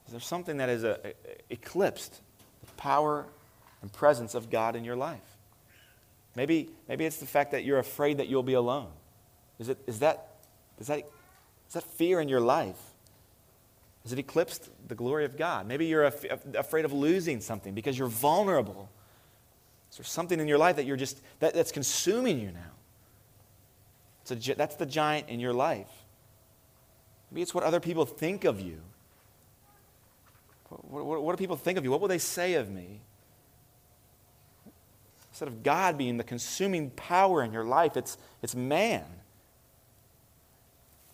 [0.06, 1.10] Is there something that has a, uh,
[1.50, 2.20] eclipsed
[2.64, 3.26] the power
[3.82, 5.36] and presence of God in your life?
[6.36, 8.88] Maybe, maybe it's the fact that you're afraid that you'll be alone.
[9.58, 10.28] Is, it, is, that,
[10.78, 11.08] is, that,
[11.66, 12.78] is that fear in your life?
[14.06, 15.66] Has it eclipsed the glory of God?
[15.66, 18.88] Maybe you're af- afraid of losing something because you're vulnerable.
[19.90, 22.70] Is there something in your life that you're just, that, that's consuming you now?
[24.30, 25.90] A, that's the giant in your life.
[27.32, 28.80] Maybe it's what other people think of you.
[30.68, 31.90] What, what, what do people think of you?
[31.90, 33.00] What will they say of me?
[35.32, 39.04] Instead of God being the consuming power in your life, it's, it's man.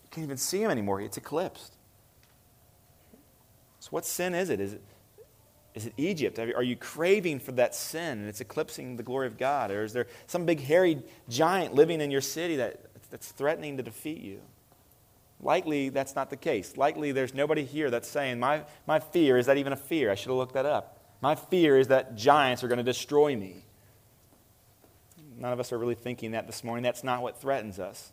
[0.05, 1.79] You can't even see him anymore, it's eclipsed.
[3.83, 4.61] So, what sin is it?
[4.61, 4.83] Is it,
[5.75, 6.39] is it Egypt?
[6.39, 9.73] Are you craving for that sin and it's eclipsing the glory of God?
[9.73, 13.83] Or is there some big hairy giant living in your city that, that's threatening to
[13.83, 14.41] defeat you?
[15.41, 16.77] Likely that's not the case.
[16.77, 20.13] Likely there's nobody here that's saying, my, my fear is that even a fear.
[20.13, 21.01] I should have looked that up.
[21.21, 23.65] My fear is that giants are going to destroy me.
[25.37, 26.85] None of us are really thinking that this morning.
[26.85, 28.13] That's not what threatens us.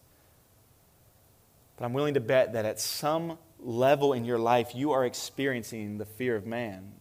[1.77, 5.97] But I'm willing to bet that at some level in your life, you are experiencing
[5.97, 6.93] the fear of man.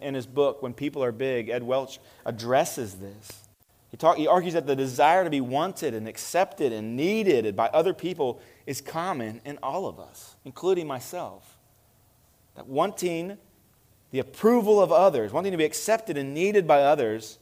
[0.00, 3.42] In, his book, When People Are Big, Ed Welch addresses this.
[3.90, 7.68] He, talk, he argues that the desire to be wanted and accepted and needed by
[7.68, 11.58] other people is common in all of us, including myself.
[12.54, 13.36] That wanting
[14.10, 17.38] the approval of others, wanting to be accepted and needed by others,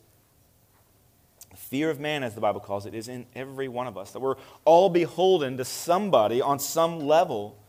[1.51, 4.11] the fear of man, as the Bible calls it, is in every one of us.
[4.11, 7.60] That we're all beholden to somebody on some level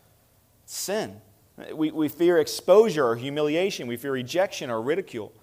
[0.71, 1.21] sin.
[1.73, 3.87] We, we fear exposure or humiliation.
[3.87, 5.33] We fear rejection or ridicule.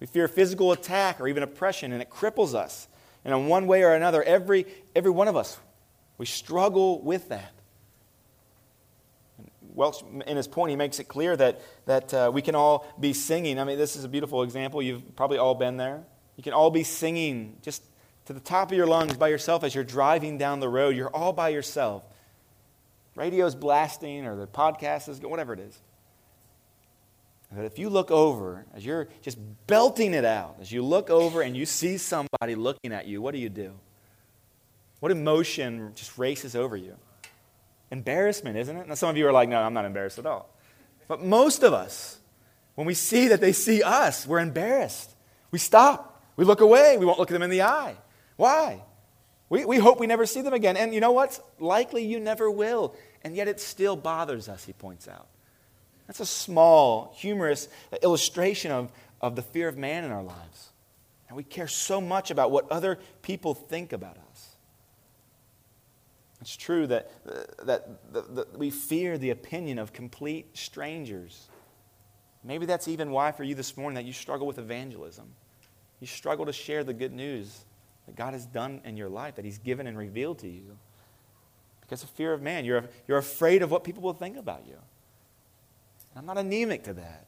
[0.00, 2.88] We fear physical attack or even oppression, and it cripples us.
[3.24, 5.58] And in one way or another, every, every one of us,
[6.16, 7.52] we struggle with that.
[9.74, 13.12] Welch, in his point, he makes it clear that, that uh, we can all be
[13.12, 13.60] singing.
[13.60, 14.82] I mean, this is a beautiful example.
[14.82, 16.02] You've probably all been there.
[16.36, 17.82] You can all be singing just
[18.24, 20.96] to the top of your lungs by yourself as you're driving down the road.
[20.96, 22.02] You're all by yourself
[23.18, 25.78] radio's blasting or the podcast is whatever it is.
[27.52, 31.40] But if you look over, as you're just belting it out, as you look over
[31.42, 33.72] and you see somebody looking at you, what do you do?
[35.00, 36.96] What emotion just races over you?
[37.90, 38.88] embarrassment, isn't it?
[38.88, 40.48] Now, some of you are like, no, I'm not embarrassed at all.
[41.06, 42.18] But most of us,
[42.74, 45.14] when we see that they see us, we're embarrassed.
[45.50, 46.22] We stop.
[46.36, 46.96] We look away.
[46.98, 47.96] We won't look them in the eye.
[48.36, 48.82] Why?
[49.48, 50.76] We, we hope we never see them again.
[50.76, 51.40] And you know what?
[51.58, 52.94] Likely you never will.
[53.22, 55.26] And yet it still bothers us, he points out.
[56.06, 57.68] That's a small, humorous
[58.02, 60.70] illustration of, of the fear of man in our lives.
[61.28, 64.56] And we care so much about what other people think about us.
[66.40, 71.48] It's true that, uh, that, that, that we fear the opinion of complete strangers.
[72.44, 75.26] Maybe that's even why, for you this morning, that you struggle with evangelism.
[76.00, 77.64] You struggle to share the good news
[78.06, 80.78] that God has done in your life, that He's given and revealed to you.
[81.88, 82.66] Because of fear of man.
[82.66, 84.76] You're, you're afraid of what people will think about you.
[86.14, 87.26] I'm not anemic to that.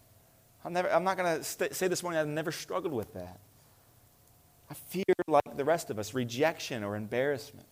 [0.65, 3.39] I'm, never, I'm not going to st- say this morning I've never struggled with that.
[4.71, 7.67] I fear, like the rest of us, rejection or embarrassment.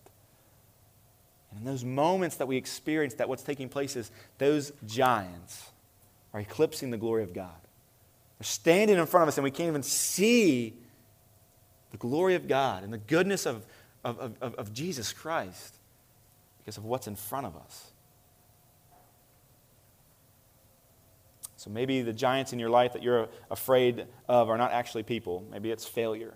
[1.51, 5.71] And in those moments that we experience that what's taking place is those giants
[6.33, 7.51] are eclipsing the glory of God.
[8.39, 10.75] They're standing in front of us and we can't even see
[11.91, 13.67] the glory of God and the goodness of,
[14.05, 15.78] of, of, of Jesus Christ
[16.77, 17.91] of what's in front of us.
[21.57, 25.45] So maybe the giants in your life that you're afraid of are not actually people.
[25.51, 26.35] Maybe it's failure.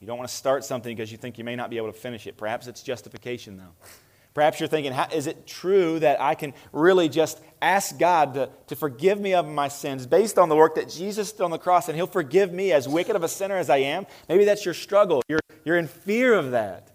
[0.00, 1.98] You don't want to start something because you think you may not be able to
[1.98, 2.36] finish it.
[2.36, 3.88] Perhaps it's justification, though.
[4.34, 8.76] Perhaps you're thinking, is it true that I can really just ask God to, to
[8.76, 11.88] forgive me of my sins based on the work that Jesus did on the cross
[11.88, 14.04] and He'll forgive me as wicked of a sinner as I am?
[14.28, 15.22] Maybe that's your struggle.
[15.28, 16.90] You're, you're in fear of that.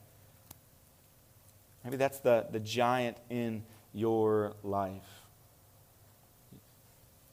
[1.83, 3.63] Maybe that's the, the giant in
[3.93, 5.21] your life.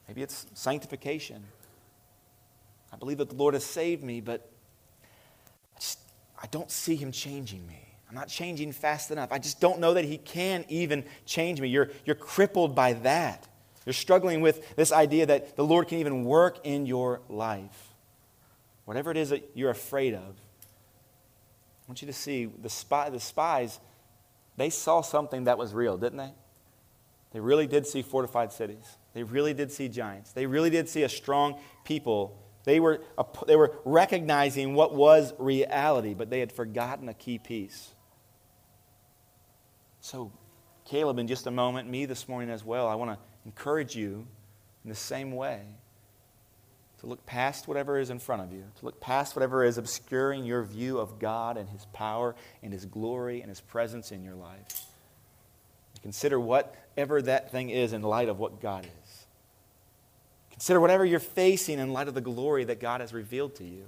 [0.07, 1.43] Maybe it's sanctification.
[2.91, 4.49] I believe that the Lord has saved me, but
[5.75, 5.99] I, just,
[6.41, 7.79] I don't see Him changing me.
[8.09, 9.31] I'm not changing fast enough.
[9.31, 11.67] I just don't know that He can even change me.
[11.69, 13.47] You're, you're crippled by that.
[13.85, 17.93] You're struggling with this idea that the Lord can even work in your life.
[18.85, 23.19] Whatever it is that you're afraid of, I want you to see the, spy, the
[23.19, 23.79] spies,
[24.59, 26.33] they saw something that was real, didn't they?
[27.31, 28.97] They really did see fortified cities.
[29.13, 30.31] They really did see giants.
[30.31, 33.01] They really did see a strong people they were,
[33.47, 37.93] they were recognizing what was reality, but they had forgotten a key piece.
[40.01, 40.31] So,
[40.85, 44.27] Caleb, in just a moment, me this morning as well, I want to encourage you
[44.83, 45.61] in the same way
[46.99, 50.43] to look past whatever is in front of you, to look past whatever is obscuring
[50.43, 54.35] your view of God and His power and His glory and His presence in your
[54.35, 54.85] life.
[56.01, 59.25] Consider whatever that thing is in light of what God is.
[60.51, 63.85] Consider whatever you're facing in light of the glory that God has revealed to you.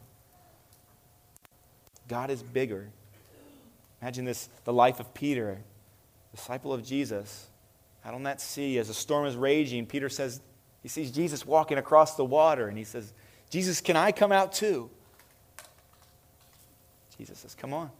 [2.08, 2.90] God is bigger.
[4.02, 5.62] Imagine this the life of Peter,
[6.34, 7.48] disciple of Jesus,
[8.06, 9.86] out on that sea as a storm is raging.
[9.86, 10.42] Peter says,
[10.82, 13.14] he sees Jesus walking across the water, and he says,
[13.50, 14.90] Jesus, can I come out too?
[17.18, 17.92] Jesus says, Come on.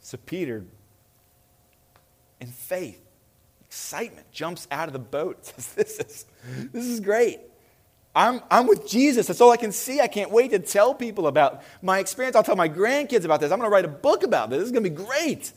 [0.00, 0.64] So Peter,
[2.40, 3.00] in faith,
[3.66, 5.44] excitement, jumps out of the boat.
[5.58, 6.24] Says, this is,
[6.72, 7.40] this is great.
[8.14, 9.26] I'm, I'm with Jesus.
[9.26, 10.00] That's all I can see.
[10.00, 12.36] I can't wait to tell people about my experience.
[12.36, 13.52] I'll tell my grandkids about this.
[13.52, 14.60] I'm going to write a book about this.
[14.60, 15.52] This is going to be great.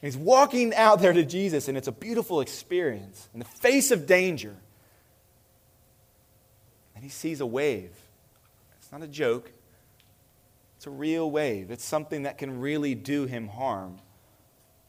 [0.00, 3.90] And he's walking out there to Jesus, and it's a beautiful experience in the face
[3.90, 4.54] of danger.
[7.06, 7.92] He sees a wave.
[8.78, 9.52] It's not a joke,
[10.76, 11.70] it's a real wave.
[11.70, 13.98] It's something that can really do him harm.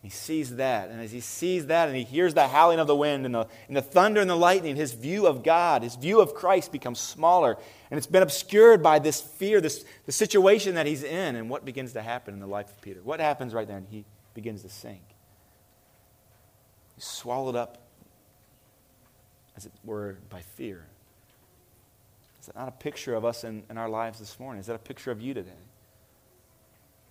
[0.01, 0.89] He sees that.
[0.89, 3.47] And as he sees that and he hears the howling of the wind and the,
[3.67, 6.99] and the thunder and the lightning, his view of God, his view of Christ becomes
[6.99, 7.55] smaller.
[7.91, 11.35] And it's been obscured by this fear, this, the situation that he's in.
[11.35, 12.99] And what begins to happen in the life of Peter?
[13.03, 13.85] What happens right then?
[13.91, 15.03] He begins to sink.
[16.95, 17.77] He's swallowed up,
[19.55, 20.87] as it were, by fear.
[22.47, 24.61] Is that not a picture of us in, in our lives this morning?
[24.61, 25.51] Is that a picture of you today?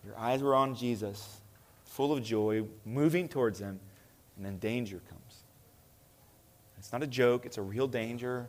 [0.03, 1.41] Your eyes were on Jesus
[1.85, 3.79] full of joy, moving towards Him,
[4.37, 5.43] and then danger comes.
[6.79, 8.49] It's not a joke, it's a real danger.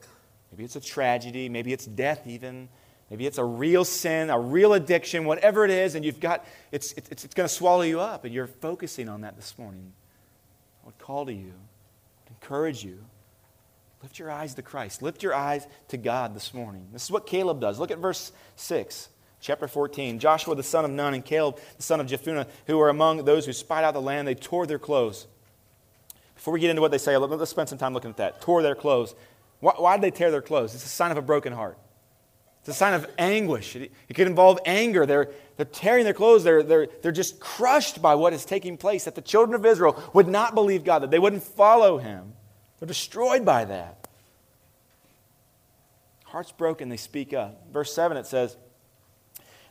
[0.50, 2.70] Maybe it's a tragedy, maybe it's death, even.
[3.10, 6.94] Maybe it's a real sin, a real addiction, whatever it is, and you've got, it's,
[6.94, 9.92] it's, it's going to swallow you up, and you're focusing on that this morning.
[10.84, 13.04] I would call to you, I would encourage you.
[14.04, 15.02] Lift your eyes to Christ.
[15.02, 16.88] Lift your eyes to God this morning.
[16.94, 17.80] This is what Caleb does.
[17.80, 19.10] Look at verse 6.
[19.40, 22.90] Chapter 14 Joshua the son of Nun and Caleb the son of Jephunneh, who were
[22.90, 25.28] among those who spied out the land, they tore their clothes.
[26.36, 28.42] Before we get into what they say, let's spend some time looking at that.
[28.42, 29.16] Tore their clothes.
[29.60, 30.76] Why, why did they tear their clothes?
[30.76, 31.80] It's a sign of a broken heart.
[32.60, 33.76] It's a sign of anguish.
[33.76, 35.06] It, it could involve anger.
[35.06, 36.44] They're, they're tearing their clothes.
[36.44, 39.06] They're, they're, they're just crushed by what is taking place.
[39.06, 42.34] That the children of Israel would not believe God, that they wouldn't follow Him.
[42.80, 44.08] They're destroyed by that.
[46.26, 47.72] Hearts broken, they speak up.
[47.72, 48.58] Verse 7 it says,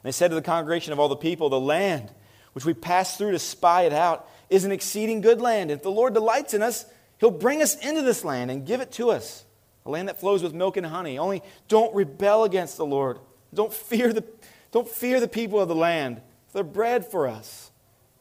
[0.02, 2.10] They said to the congregation of all the people, The land
[2.54, 5.70] which we passed through to spy it out is an exceeding good land.
[5.70, 6.86] If the Lord delights in us,
[7.18, 9.44] He'll bring us into this land and give it to us,
[9.84, 11.18] a land that flows with milk and honey.
[11.18, 13.18] Only don't rebel against the Lord.
[13.54, 14.24] Don't fear the,
[14.70, 16.20] don't fear the people of the land.
[16.52, 17.70] They're bread for us.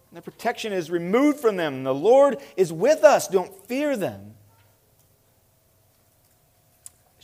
[0.09, 1.83] And the protection is removed from them.
[1.83, 3.27] The Lord is with us.
[3.27, 4.35] Don't fear them.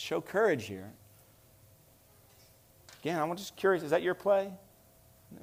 [0.01, 0.91] Show courage here.
[3.01, 4.51] Again, I'm just curious is that your play?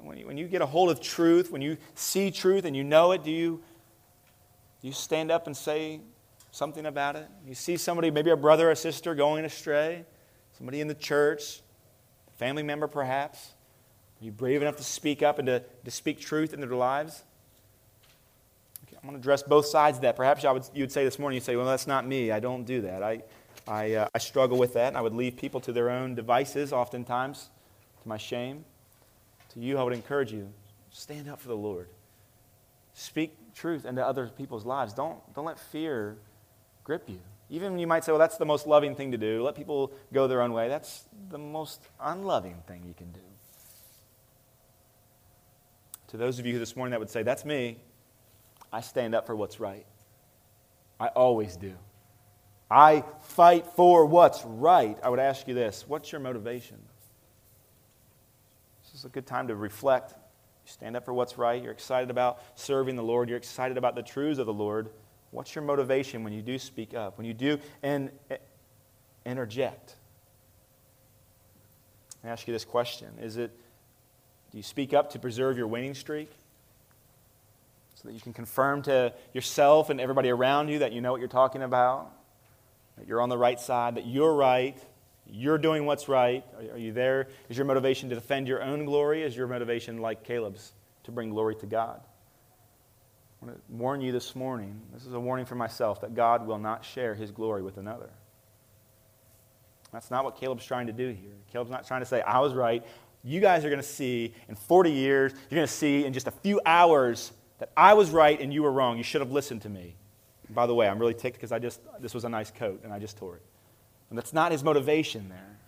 [0.01, 2.83] When you, when you get a hold of truth, when you see truth and you
[2.83, 3.63] know it, do you,
[4.81, 6.01] do you stand up and say
[6.51, 7.27] something about it?
[7.47, 10.03] You see somebody, maybe a brother or sister, going astray,
[10.57, 11.61] somebody in the church,
[12.37, 13.53] family member perhaps.
[14.21, 17.23] Are you brave enough to speak up and to, to speak truth into their lives?
[18.85, 20.17] Okay, I'm going to address both sides of that.
[20.17, 22.29] Perhaps I would, you would say this morning, you'd say, well, that's not me.
[22.29, 23.01] I don't do that.
[23.01, 23.23] I,
[23.69, 26.73] I, uh, I struggle with that, and I would leave people to their own devices
[26.73, 27.49] oftentimes,
[28.01, 28.65] to my shame.
[29.53, 30.51] To you, I would encourage you
[30.89, 31.87] stand up for the Lord.
[32.93, 34.93] Speak truth into other people's lives.
[34.93, 36.17] Don't, don't let fear
[36.83, 37.19] grip you.
[37.51, 40.27] Even you might say, well, that's the most loving thing to do, let people go
[40.27, 43.19] their own way, that's the most unloving thing you can do.
[46.07, 47.77] To those of you this morning that would say, that's me,
[48.73, 49.85] I stand up for what's right.
[50.99, 51.73] I always do.
[52.71, 54.97] I fight for what's right.
[55.01, 56.77] I would ask you this what's your motivation?
[58.83, 60.11] This is a good time to reflect.
[60.11, 61.61] You stand up for what's right.
[61.61, 63.29] You're excited about serving the Lord.
[63.29, 64.89] You're excited about the truths of the Lord.
[65.31, 68.11] What's your motivation when you do speak up, when you do and
[69.25, 69.95] interject?
[72.23, 73.51] I ask you this question Is it,
[74.51, 76.31] do you speak up to preserve your winning streak?
[77.95, 81.19] So that you can confirm to yourself and everybody around you that you know what
[81.19, 82.11] you're talking about?
[82.99, 84.77] That you're on the right side, that you're right,
[85.31, 86.43] you're doing what's right.
[86.73, 87.27] Are, you there?
[87.49, 89.23] Is your motivation to defend your own glory?
[89.23, 90.73] Is your motivation like Caleb's
[91.03, 92.01] to bring glory to God?
[93.41, 94.81] I want to warn you this morning.
[94.93, 98.09] This is a warning for myself that God will not share his glory with another.
[99.93, 101.35] That's not what Caleb's trying to do here.
[101.51, 102.85] Caleb's not trying to say, I was right.
[103.23, 106.27] You guys are going to see in 40 years, you're going to see in just
[106.27, 108.97] a few hours that I was right and you were wrong.
[108.97, 109.95] You should have listened to me.
[110.49, 112.91] By the way, I'm really ticked because I just, this was a nice coat and
[112.91, 113.43] I just tore it.
[114.09, 115.59] And that's not his motivation there.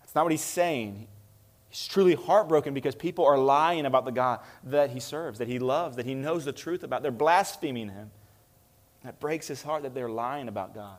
[0.00, 1.08] That's not what he's saying.
[1.68, 5.58] He's truly heartbroken because people are lying about the God that he serves, that he
[5.58, 7.02] loves, that he knows the truth about.
[7.02, 8.10] They're blaspheming him.
[9.04, 10.98] That breaks his heart that they're lying about God.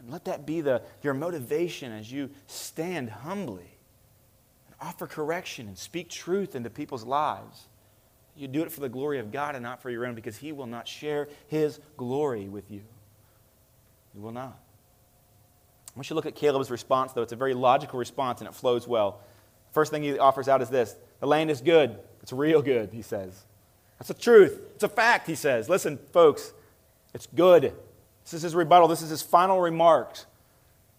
[0.00, 3.78] And let that be the, your motivation as you stand humbly
[4.66, 7.66] and offer correction and speak truth into people's lives.
[8.36, 10.52] You do it for the glory of God and not for your own because He
[10.52, 12.82] will not share His glory with you.
[14.12, 14.58] He will not.
[15.88, 17.22] I want you to look at Caleb's response, though.
[17.22, 19.20] It's a very logical response and it flows well.
[19.72, 21.98] First thing he offers out is this the land is good.
[22.22, 23.44] It's real good, he says.
[23.98, 24.60] That's the truth.
[24.74, 25.68] It's a fact, he says.
[25.68, 26.52] Listen, folks,
[27.14, 27.72] it's good.
[28.24, 28.88] This is his rebuttal.
[28.88, 30.26] This is his final remarks.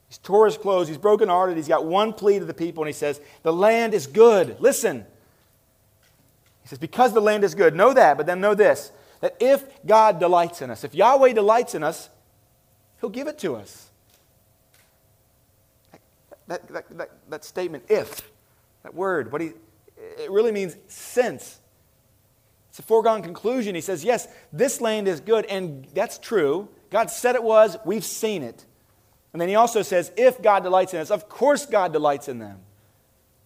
[0.08, 0.88] He's tore his clothes.
[0.88, 1.58] He's brokenhearted.
[1.58, 4.56] He's got one plea to the people, and he says, The land is good.
[4.60, 5.06] Listen,
[6.68, 7.74] he says, Because the land is good.
[7.76, 8.91] Know that, but then know this
[9.22, 12.09] that if God delights in us, if Yahweh delights in us,
[12.99, 13.89] He'll give it to us.
[16.47, 18.30] That, that, that, that statement, if,
[18.84, 19.53] that word, what he,
[20.18, 21.59] it really means since.
[22.70, 23.74] It's a foregone conclusion.
[23.74, 26.68] He says, Yes, this land is good, and that's true.
[26.89, 28.65] God said it was, we've seen it.
[29.32, 32.39] And then he also says, If God delights in us, of course God delights in
[32.39, 32.59] them.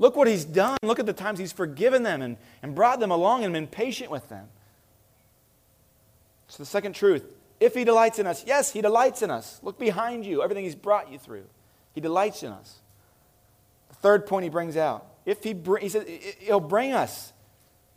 [0.02, 0.80] Look what he's done.
[0.82, 4.10] Look at the times he's forgiven them and, and brought them along and been patient
[4.10, 4.47] with them.
[6.47, 7.24] So, the second truth
[7.60, 9.60] if he delights in us, yes, he delights in us.
[9.62, 11.43] Look behind you, everything he's brought you through.
[11.93, 12.80] He delights in us.
[13.89, 16.08] The third point he brings out if he, br- he says,
[16.39, 17.32] he'll bring us.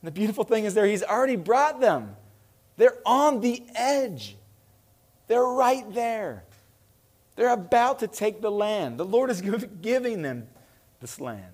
[0.02, 2.16] And the beautiful thing is there, he's already brought them.
[2.76, 4.36] They're on the edge,
[5.26, 6.44] they're right there.
[7.36, 8.98] They're about to take the land.
[8.98, 9.40] The Lord is
[9.80, 10.46] giving them
[11.00, 11.53] this land.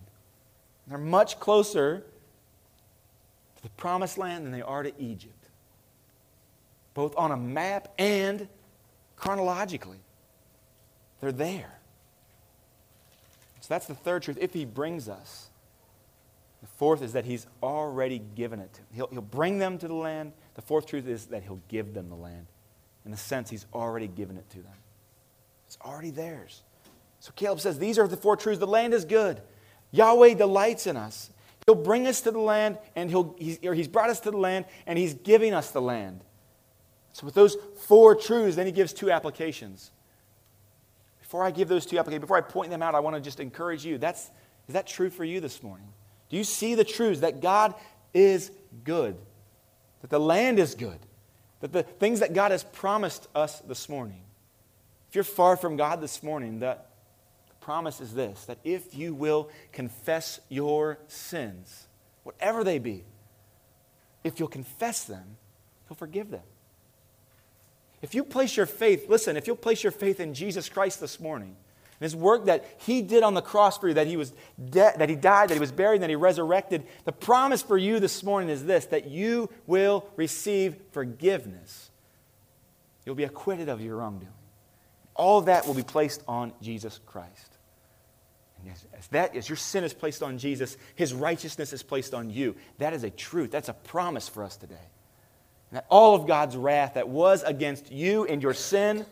[0.91, 2.05] They're much closer
[3.57, 5.49] to the promised land than they are to Egypt,
[6.95, 8.49] both on a map and
[9.15, 10.01] chronologically.
[11.21, 11.79] They're there.
[13.61, 14.39] So that's the third truth.
[14.41, 15.49] If he brings us,
[16.61, 18.89] the fourth is that he's already given it to them.
[18.93, 20.33] He'll, he'll bring them to the land.
[20.55, 22.47] The fourth truth is that he'll give them the land.
[23.07, 24.73] In a sense, he's already given it to them.
[25.67, 26.63] It's already theirs.
[27.21, 28.59] So Caleb says, These are the four truths.
[28.59, 29.41] The land is good.
[29.93, 31.31] Yahweh delights in us.
[31.67, 34.37] He'll bring us to the land, and he'll, he's, or he's brought us to the
[34.37, 36.23] land, and he's giving us the land.
[37.13, 39.91] So, with those four truths, then he gives two applications.
[41.21, 43.41] Before I give those two applications, before I point them out, I want to just
[43.41, 43.99] encourage you.
[43.99, 44.31] That's,
[44.69, 45.87] is that true for you this morning?
[46.29, 47.75] Do you see the truths that God
[48.15, 48.51] is
[48.85, 49.17] good,
[50.01, 50.99] that the land is good,
[51.61, 54.23] that the things that God has promised us this morning?
[55.09, 56.79] If you're far from God this morning, the
[57.61, 61.87] promise is this that if you will confess your sins,
[62.23, 63.05] whatever they be,
[64.25, 65.37] if you'll confess them,
[65.89, 66.43] He'll forgive them.
[68.03, 71.21] If you place your faith, listen, if you'll place your faith in Jesus Christ this
[71.21, 71.57] morning,
[72.01, 74.93] and his work that he did on the cross for you, that he was de-
[74.97, 78.23] that he died, that he was buried, that he resurrected, the promise for you this
[78.23, 81.91] morning is this that you will receive forgiveness.
[83.05, 84.33] You'll be acquitted of your wrongdoing.
[85.21, 87.59] All of that will be placed on Jesus Christ.
[88.59, 92.15] And as, as, that, as your sin is placed on Jesus, his righteousness is placed
[92.15, 92.57] on you.
[92.79, 93.51] That is a truth.
[93.51, 94.89] That's a promise for us today.
[95.71, 99.05] And that all of God's wrath that was against you and your sin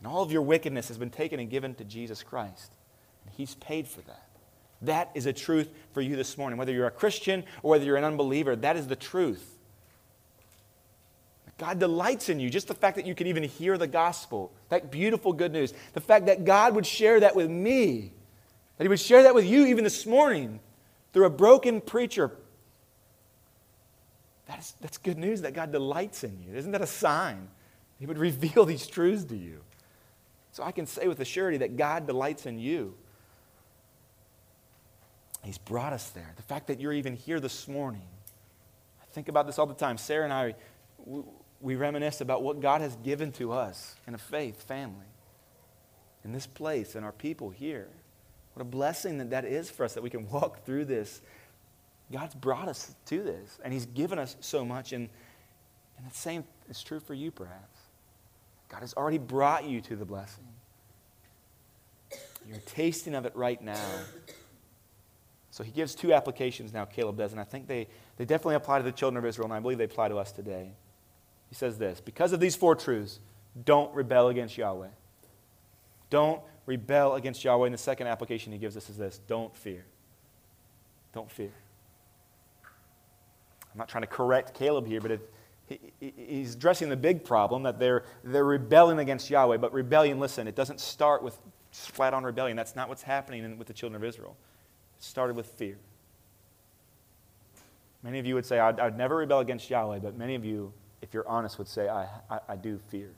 [0.00, 2.72] and all of your wickedness has been taken and given to Jesus Christ.
[3.24, 4.26] And He's paid for that.
[4.82, 6.58] That is a truth for you this morning.
[6.58, 9.55] Whether you're a Christian or whether you're an unbeliever, that is the truth.
[11.58, 12.50] God delights in you.
[12.50, 15.72] Just the fact that you can even hear the gospel, that beautiful good news.
[15.94, 18.12] The fact that God would share that with me,
[18.76, 20.60] that He would share that with you even this morning
[21.12, 22.32] through a broken preacher
[24.46, 26.54] that's, that's good news that God delights in you.
[26.56, 27.48] Isn't that a sign?
[27.98, 29.60] He would reveal these truths to you.
[30.52, 32.94] So I can say with a surety that God delights in you.
[35.42, 36.32] He's brought us there.
[36.36, 38.08] The fact that you're even here this morning.
[39.00, 39.96] I think about this all the time.
[39.98, 40.54] Sarah and I,
[41.66, 45.06] we, reminisce about what God has given to us in a faith family,
[46.24, 47.88] in this place, and our people here.
[48.54, 51.20] What a blessing that that is for us that we can walk through this
[52.12, 54.92] God's brought us to this, and He's given us so much.
[54.92, 55.08] And,
[55.98, 57.80] and the same is true for you, perhaps.
[58.68, 60.44] God has already brought you to the blessing.
[62.48, 63.88] You're tasting of it right now.
[65.50, 67.88] So he gives two applications now, Caleb does, and I think they,
[68.18, 70.30] they definitely apply to the children of Israel, and I believe they apply to us
[70.30, 70.70] today.
[71.48, 73.20] He says this Because of these four truths,
[73.64, 74.88] don't rebel against Yahweh.
[76.10, 77.66] Don't rebel against Yahweh.
[77.66, 79.84] And the second application he gives us is this don't fear.
[81.12, 81.52] Don't fear.
[83.72, 85.20] I'm not trying to correct Caleb here, but
[85.66, 89.56] he, he's addressing the big problem that they're, they're rebelling against Yahweh.
[89.58, 91.38] But rebellion, listen, it doesn't start with
[91.72, 92.56] flat on rebellion.
[92.56, 94.36] That's not what's happening in, with the children of Israel.
[94.98, 95.78] It started with fear.
[98.02, 100.72] Many of you would say, I'd, I'd never rebel against Yahweh, but many of you,
[101.02, 103.10] if you're honest, would say, I, I, I do fear.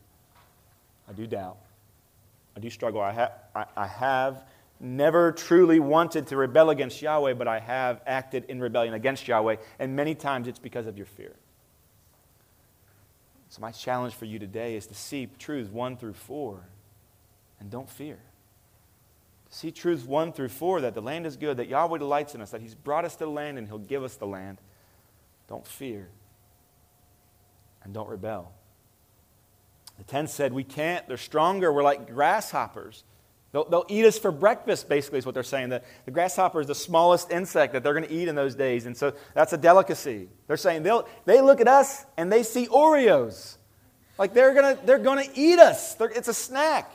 [1.09, 1.57] I do doubt.
[2.57, 3.01] I do struggle.
[3.01, 4.45] I, ha- I, I have
[4.81, 9.57] never truly wanted to rebel against Yahweh, but I have acted in rebellion against Yahweh,
[9.79, 11.35] and many times it's because of your fear.
[13.51, 16.61] So, my challenge for you today is to see truths 1 through 4
[17.61, 18.19] and don't fear.
[19.49, 22.51] See truths 1 through 4 that the land is good, that Yahweh delights in us,
[22.51, 24.59] that He's brought us to the land and He'll give us the land.
[25.49, 26.09] Don't fear
[27.89, 28.53] and don't rebel.
[29.97, 33.03] The 10 said, We can't, they're stronger, we're like grasshoppers.
[33.53, 35.71] They'll, they'll eat us for breakfast, basically, is what they're saying.
[35.71, 38.85] The, the grasshopper is the smallest insect that they're going to eat in those days.
[38.85, 40.29] And so that's a delicacy.
[40.47, 43.57] They're saying they'll, they look at us and they see Oreos.
[44.19, 45.95] Like they're going to they're gonna eat us.
[45.95, 46.93] They're, it's a snack.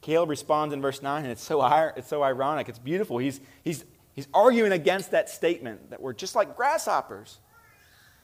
[0.00, 2.68] Caleb responds in verse 9, and it's so, it's so ironic.
[2.68, 3.18] It's beautiful.
[3.18, 7.40] He's, he's, he's arguing against that statement that we're just like grasshoppers.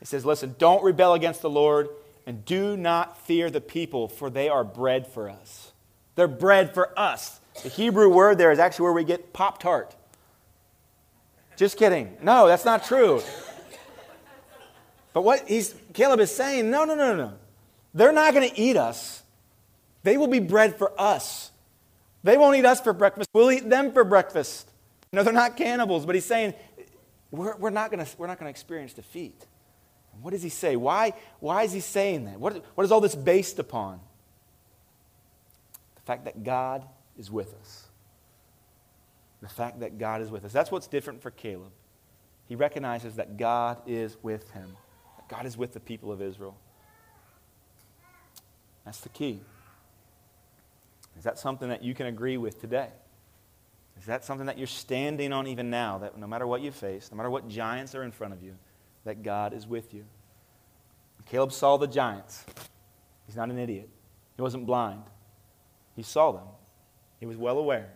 [0.02, 1.88] He says, Listen, don't rebel against the Lord
[2.26, 5.70] and do not fear the people, for they are bread for us.
[6.16, 7.38] They're bread for us.
[7.62, 9.94] The Hebrew word there is actually where we get Pop Tart.
[11.56, 12.16] Just kidding.
[12.20, 13.22] No, that's not true.
[15.12, 17.34] But what he's, Caleb is saying, no, no, no, no.
[17.94, 19.22] They're not going to eat us.
[20.02, 21.52] They will be bread for us.
[22.24, 23.30] They won't eat us for breakfast.
[23.32, 24.68] We'll eat them for breakfast.
[25.12, 26.54] No, they're not cannibals, but he's saying,
[27.30, 29.46] we're, we're not going to experience defeat.
[30.20, 30.76] What does he say?
[30.76, 32.38] Why, why is he saying that?
[32.38, 34.00] What, what is all this based upon?
[35.96, 36.84] The fact that God
[37.18, 37.86] is with us.
[39.40, 40.52] The fact that God is with us.
[40.52, 41.72] That's what's different for Caleb.
[42.46, 44.76] He recognizes that God is with him,
[45.16, 46.56] that God is with the people of Israel.
[48.84, 49.40] That's the key.
[51.16, 52.88] Is that something that you can agree with today?
[53.98, 57.10] Is that something that you're standing on even now, that no matter what you face,
[57.10, 58.54] no matter what giants are in front of you,
[59.04, 60.04] that God is with you.
[61.26, 62.44] Caleb saw the giants.
[63.26, 63.88] He's not an idiot,
[64.36, 65.02] he wasn't blind.
[65.94, 66.46] He saw them.
[67.20, 67.90] He was well aware.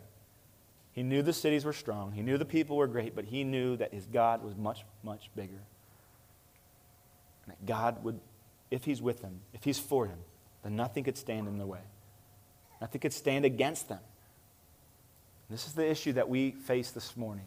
[0.93, 2.13] He knew the cities were strong.
[2.13, 5.31] He knew the people were great, but he knew that his God was much, much
[5.35, 5.61] bigger.
[7.45, 8.21] And that God would,
[8.71, 10.19] if he's with him, if he's for him,
[10.63, 11.81] then nothing could stand in the way.
[12.81, 14.01] Nothing could stand against them.
[15.49, 17.47] This is the issue that we face this morning.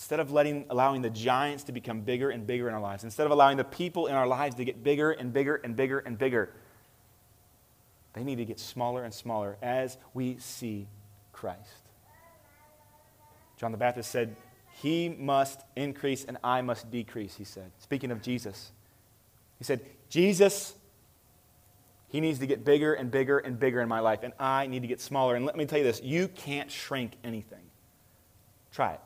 [0.00, 3.26] Instead of letting, allowing the giants to become bigger and bigger in our lives, instead
[3.26, 6.16] of allowing the people in our lives to get bigger and bigger and bigger and
[6.16, 6.48] bigger,
[8.14, 10.88] they need to get smaller and smaller as we see
[11.32, 11.90] Christ.
[13.58, 14.36] John the Baptist said,
[14.80, 17.70] He must increase and I must decrease, he said.
[17.78, 18.72] Speaking of Jesus,
[19.58, 20.76] he said, Jesus,
[22.08, 24.80] he needs to get bigger and bigger and bigger in my life, and I need
[24.80, 25.36] to get smaller.
[25.36, 27.60] And let me tell you this you can't shrink anything.
[28.72, 29.00] Try it.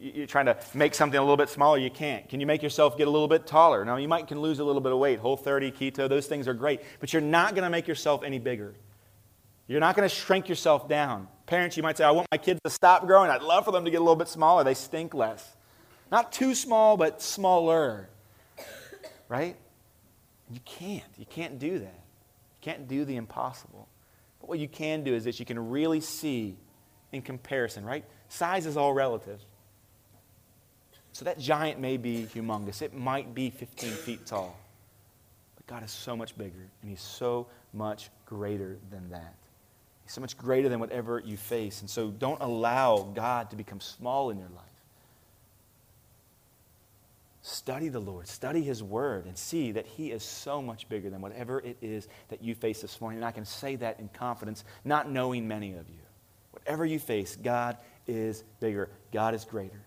[0.00, 2.28] You're trying to make something a little bit smaller, you can't.
[2.28, 3.84] Can you make yourself get a little bit taller?
[3.84, 5.18] Now, you might can lose a little bit of weight.
[5.18, 8.38] Whole 30, keto, those things are great, but you're not going to make yourself any
[8.38, 8.74] bigger.
[9.66, 11.28] You're not going to shrink yourself down.
[11.46, 13.30] Parents, you might say, I want my kids to stop growing.
[13.30, 14.64] I'd love for them to get a little bit smaller.
[14.64, 15.56] They stink less.
[16.10, 18.08] Not too small, but smaller.
[19.28, 19.56] Right?
[20.50, 21.04] You can't.
[21.16, 21.82] You can't do that.
[21.82, 23.88] You can't do the impossible.
[24.40, 26.56] But what you can do is that you can really see
[27.12, 28.04] in comparison, right?
[28.28, 29.40] Size is all relative.
[31.12, 32.80] So that giant may be humongous.
[32.80, 34.58] It might be 15 feet tall.
[35.56, 39.34] But God is so much bigger, and He's so much greater than that.
[40.04, 41.80] He's so much greater than whatever you face.
[41.80, 44.64] And so don't allow God to become small in your life.
[47.42, 51.20] Study the Lord, study His Word, and see that He is so much bigger than
[51.20, 53.18] whatever it is that you face this morning.
[53.18, 55.98] And I can say that in confidence, not knowing many of you.
[56.52, 59.80] Whatever you face, God is bigger, God is greater.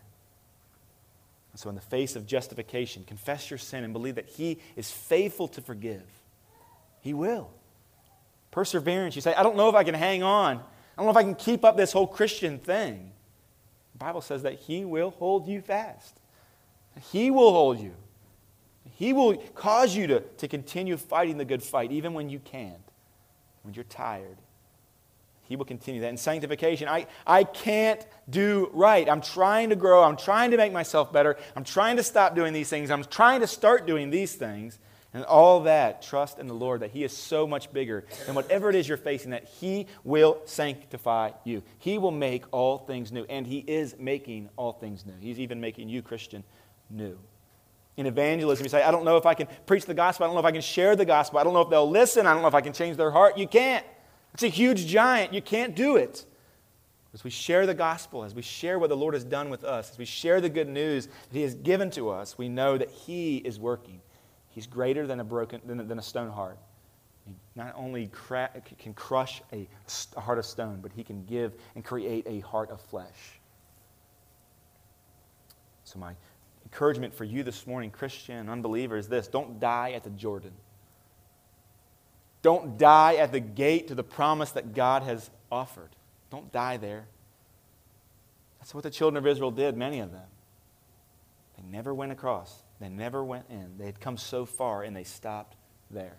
[1.56, 4.92] And so, in the face of justification, confess your sin and believe that He is
[4.92, 6.04] faithful to forgive.
[7.00, 7.50] He will.
[8.52, 10.58] Perseverance, you say, I don't know if I can hang on.
[10.58, 10.62] I
[10.98, 13.10] don't know if I can keep up this whole Christian thing.
[13.94, 16.20] The Bible says that He will hold you fast.
[17.14, 17.94] He will hold you.
[18.98, 22.84] He will cause you to, to continue fighting the good fight, even when you can't,
[23.62, 24.36] when you're tired,
[25.48, 26.10] he will continue that.
[26.10, 29.10] In sanctification, I, I can't do right.
[29.10, 30.04] I'm trying to grow.
[30.04, 31.38] I'm trying to make myself better.
[31.56, 32.92] I'm trying to stop doing these things.
[32.92, 34.80] I'm trying to start doing these things.
[35.14, 38.70] And all that, trust in the Lord that He is so much bigger than whatever
[38.70, 41.64] it is you're facing, that He will sanctify you.
[41.80, 43.24] He will make all things new.
[43.30, 45.14] And He is making all things new.
[45.22, 46.44] He's even making you, Christian,
[46.90, 47.18] new.
[47.96, 50.26] In evangelism, you say, I don't know if I can preach the gospel.
[50.26, 51.40] I don't know if I can share the gospel.
[51.40, 52.28] I don't know if they'll listen.
[52.28, 53.38] I don't know if I can change their heart.
[53.38, 53.86] You can't.
[54.36, 55.34] It's a huge giant.
[55.34, 56.26] You can't do it.
[57.14, 59.92] As we share the gospel, as we share what the Lord has done with us,
[59.92, 62.90] as we share the good news that He has given to us, we know that
[62.90, 64.02] He is working.
[64.50, 66.58] He's greater than a, broken, than, than a stone heart.
[67.26, 69.70] He not only cra- can crush a,
[70.18, 73.40] a heart of stone, but He can give and create a heart of flesh.
[75.86, 76.12] So, my
[76.66, 80.52] encouragement for you this morning, Christian unbeliever, is this don't die at the Jordan.
[82.46, 85.90] Don't die at the gate to the promise that God has offered.
[86.30, 87.08] Don't die there.
[88.60, 90.28] That's what the children of Israel did, many of them.
[91.58, 93.80] They never went across, they never went in.
[93.80, 95.56] They had come so far and they stopped
[95.90, 96.18] there.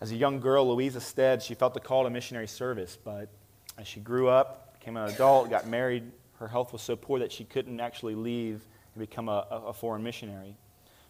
[0.00, 3.28] As a young girl, Louisa Stead, she felt the call to missionary service, but
[3.76, 6.04] as she grew up, became an adult, got married,
[6.38, 10.02] her health was so poor that she couldn't actually leave and become a, a foreign
[10.02, 10.56] missionary.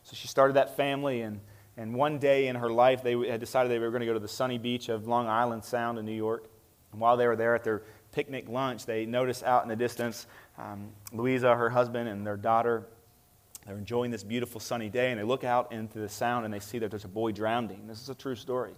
[0.03, 1.39] So she started that family and
[1.77, 4.21] and one day in her life, they had decided they were going to go to
[4.21, 6.47] the sunny beach of Long Island Sound in New York.
[6.93, 10.27] And while they were there at their picnic lunch, they noticed out in the distance
[10.59, 12.87] um, Louisa, her husband, and their daughter.
[13.67, 16.61] They're enjoying this beautiful sunny day, and they look out into the sound and they
[16.61, 17.87] see that there's a boy drowning.
[17.87, 18.75] This is a true story.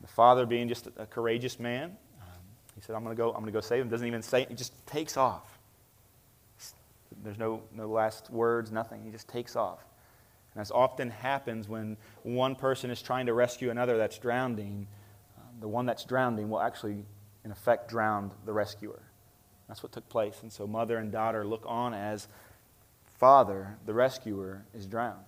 [0.00, 2.28] The father, being just a courageous man, um,
[2.74, 3.28] he said, "I'm going to go.
[3.28, 4.46] I'm going to go save him." Doesn't even say.
[4.48, 5.58] He just takes off.
[7.22, 9.02] There's no no last words, nothing.
[9.04, 9.84] He just takes off.
[10.54, 14.88] And as often happens when one person is trying to rescue another that's drowning,
[15.38, 17.04] um, the one that's drowning will actually,
[17.44, 19.00] in effect, drown the rescuer.
[19.68, 20.38] That's what took place.
[20.42, 22.26] And so mother and daughter look on as
[23.18, 25.24] father, the rescuer, is drowned.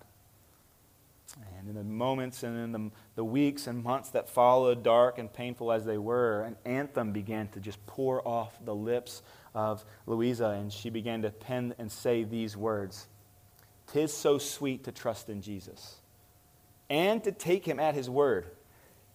[1.58, 5.32] And in the moments and in the, the weeks and months that followed, dark and
[5.32, 9.22] painful as they were, an anthem began to just pour off the lips
[9.54, 13.06] of Louisa, and she began to pen and say these words
[13.92, 15.96] Tis so sweet to trust in Jesus
[16.88, 18.46] and to take him at his word,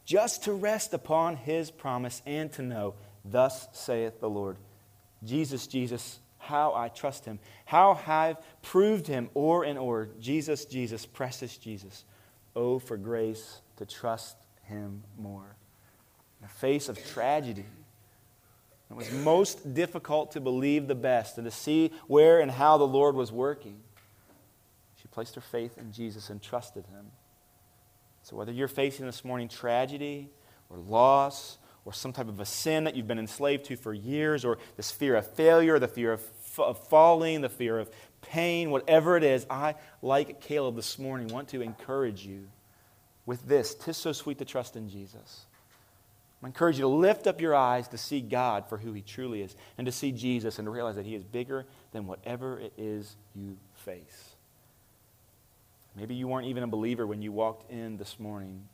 [0.05, 2.93] just to rest upon his promise and to know,
[3.25, 4.57] Thus saith the Lord.
[5.23, 10.09] Jesus, Jesus, how I trust him, how I've proved him o'er and o'er.
[10.19, 12.05] Jesus, Jesus, precious Jesus.
[12.55, 15.55] Oh, for grace to trust him more.
[16.39, 17.65] In the face of tragedy,
[18.89, 22.87] it was most difficult to believe the best and to see where and how the
[22.87, 23.79] Lord was working.
[25.17, 27.07] Placed her faith in Jesus and trusted him.
[28.21, 30.29] So, whether you're facing this morning tragedy
[30.69, 34.45] or loss or some type of a sin that you've been enslaved to for years,
[34.45, 37.89] or this fear of failure, the fear of, f- of falling, the fear of
[38.21, 42.43] pain, whatever it is, I, like Caleb this morning, want to encourage you
[43.25, 43.73] with this.
[43.73, 45.47] Tis so sweet to trust in Jesus.
[46.43, 49.41] I encourage you to lift up your eyes to see God for who He truly
[49.41, 52.73] is and to see Jesus and to realize that He is bigger than whatever it
[52.77, 54.26] is you face.
[55.97, 58.67] Maybe you weren't even a believer when you walked in this morning.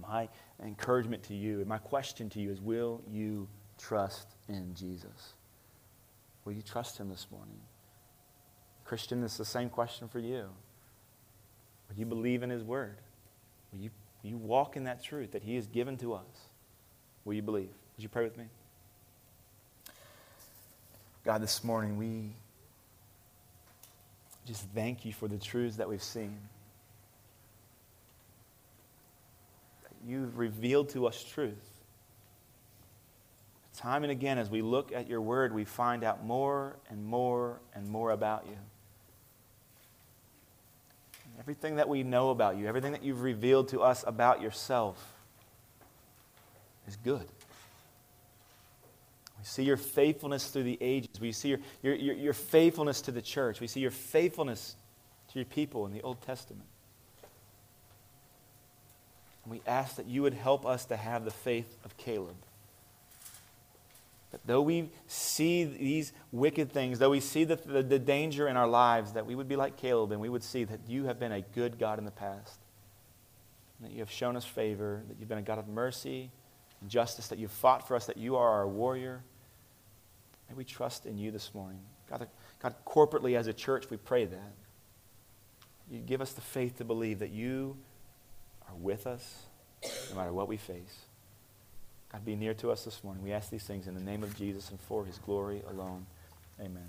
[0.00, 0.28] My
[0.64, 3.46] encouragement to you and my question to you is will you
[3.76, 5.34] trust in Jesus?
[6.46, 7.60] Will you trust him this morning?
[8.86, 10.48] Christian, it's the same question for you.
[11.90, 12.96] Will you believe in his word?
[13.70, 13.90] Will you,
[14.22, 16.48] will you walk in that truth that he has given to us?
[17.26, 17.68] Will you believe?
[17.96, 18.44] Would you pray with me?
[21.24, 22.32] God, this morning we
[24.48, 26.36] just thank you for the truths that we've seen.
[30.06, 31.54] you've revealed to us truth.
[33.76, 37.60] Time and again, as we look at your word, we find out more and more
[37.74, 38.56] and more about you.
[41.38, 45.14] Everything that we know about you, everything that you've revealed to us about yourself
[46.88, 47.26] is good.
[49.38, 51.20] We see your faithfulness through the ages.
[51.20, 53.60] We see your, your, your, your faithfulness to the church.
[53.60, 54.76] We see your faithfulness
[55.32, 56.66] to your people in the Old Testament.
[59.44, 62.36] And we ask that you would help us to have the faith of Caleb.
[64.32, 68.58] That though we see these wicked things, though we see the, the, the, danger in
[68.58, 71.18] our lives, that we would be like Caleb and we would see that you have
[71.18, 72.58] been a good God in the past.
[73.80, 76.30] That you have shown us favor, that you've been a God of mercy
[76.86, 79.22] justice, that you've fought for us, that you are our warrior.
[80.48, 81.80] May we trust in you this morning.
[82.10, 82.26] God,
[82.62, 84.52] God corporately as a church, we pray that.
[85.90, 87.76] You give us the faith to believe that you
[88.68, 89.42] are with us
[90.10, 91.06] no matter what we face.
[92.12, 93.22] God, be near to us this morning.
[93.22, 96.06] We ask these things in the name of Jesus and for his glory alone.
[96.60, 96.88] Amen.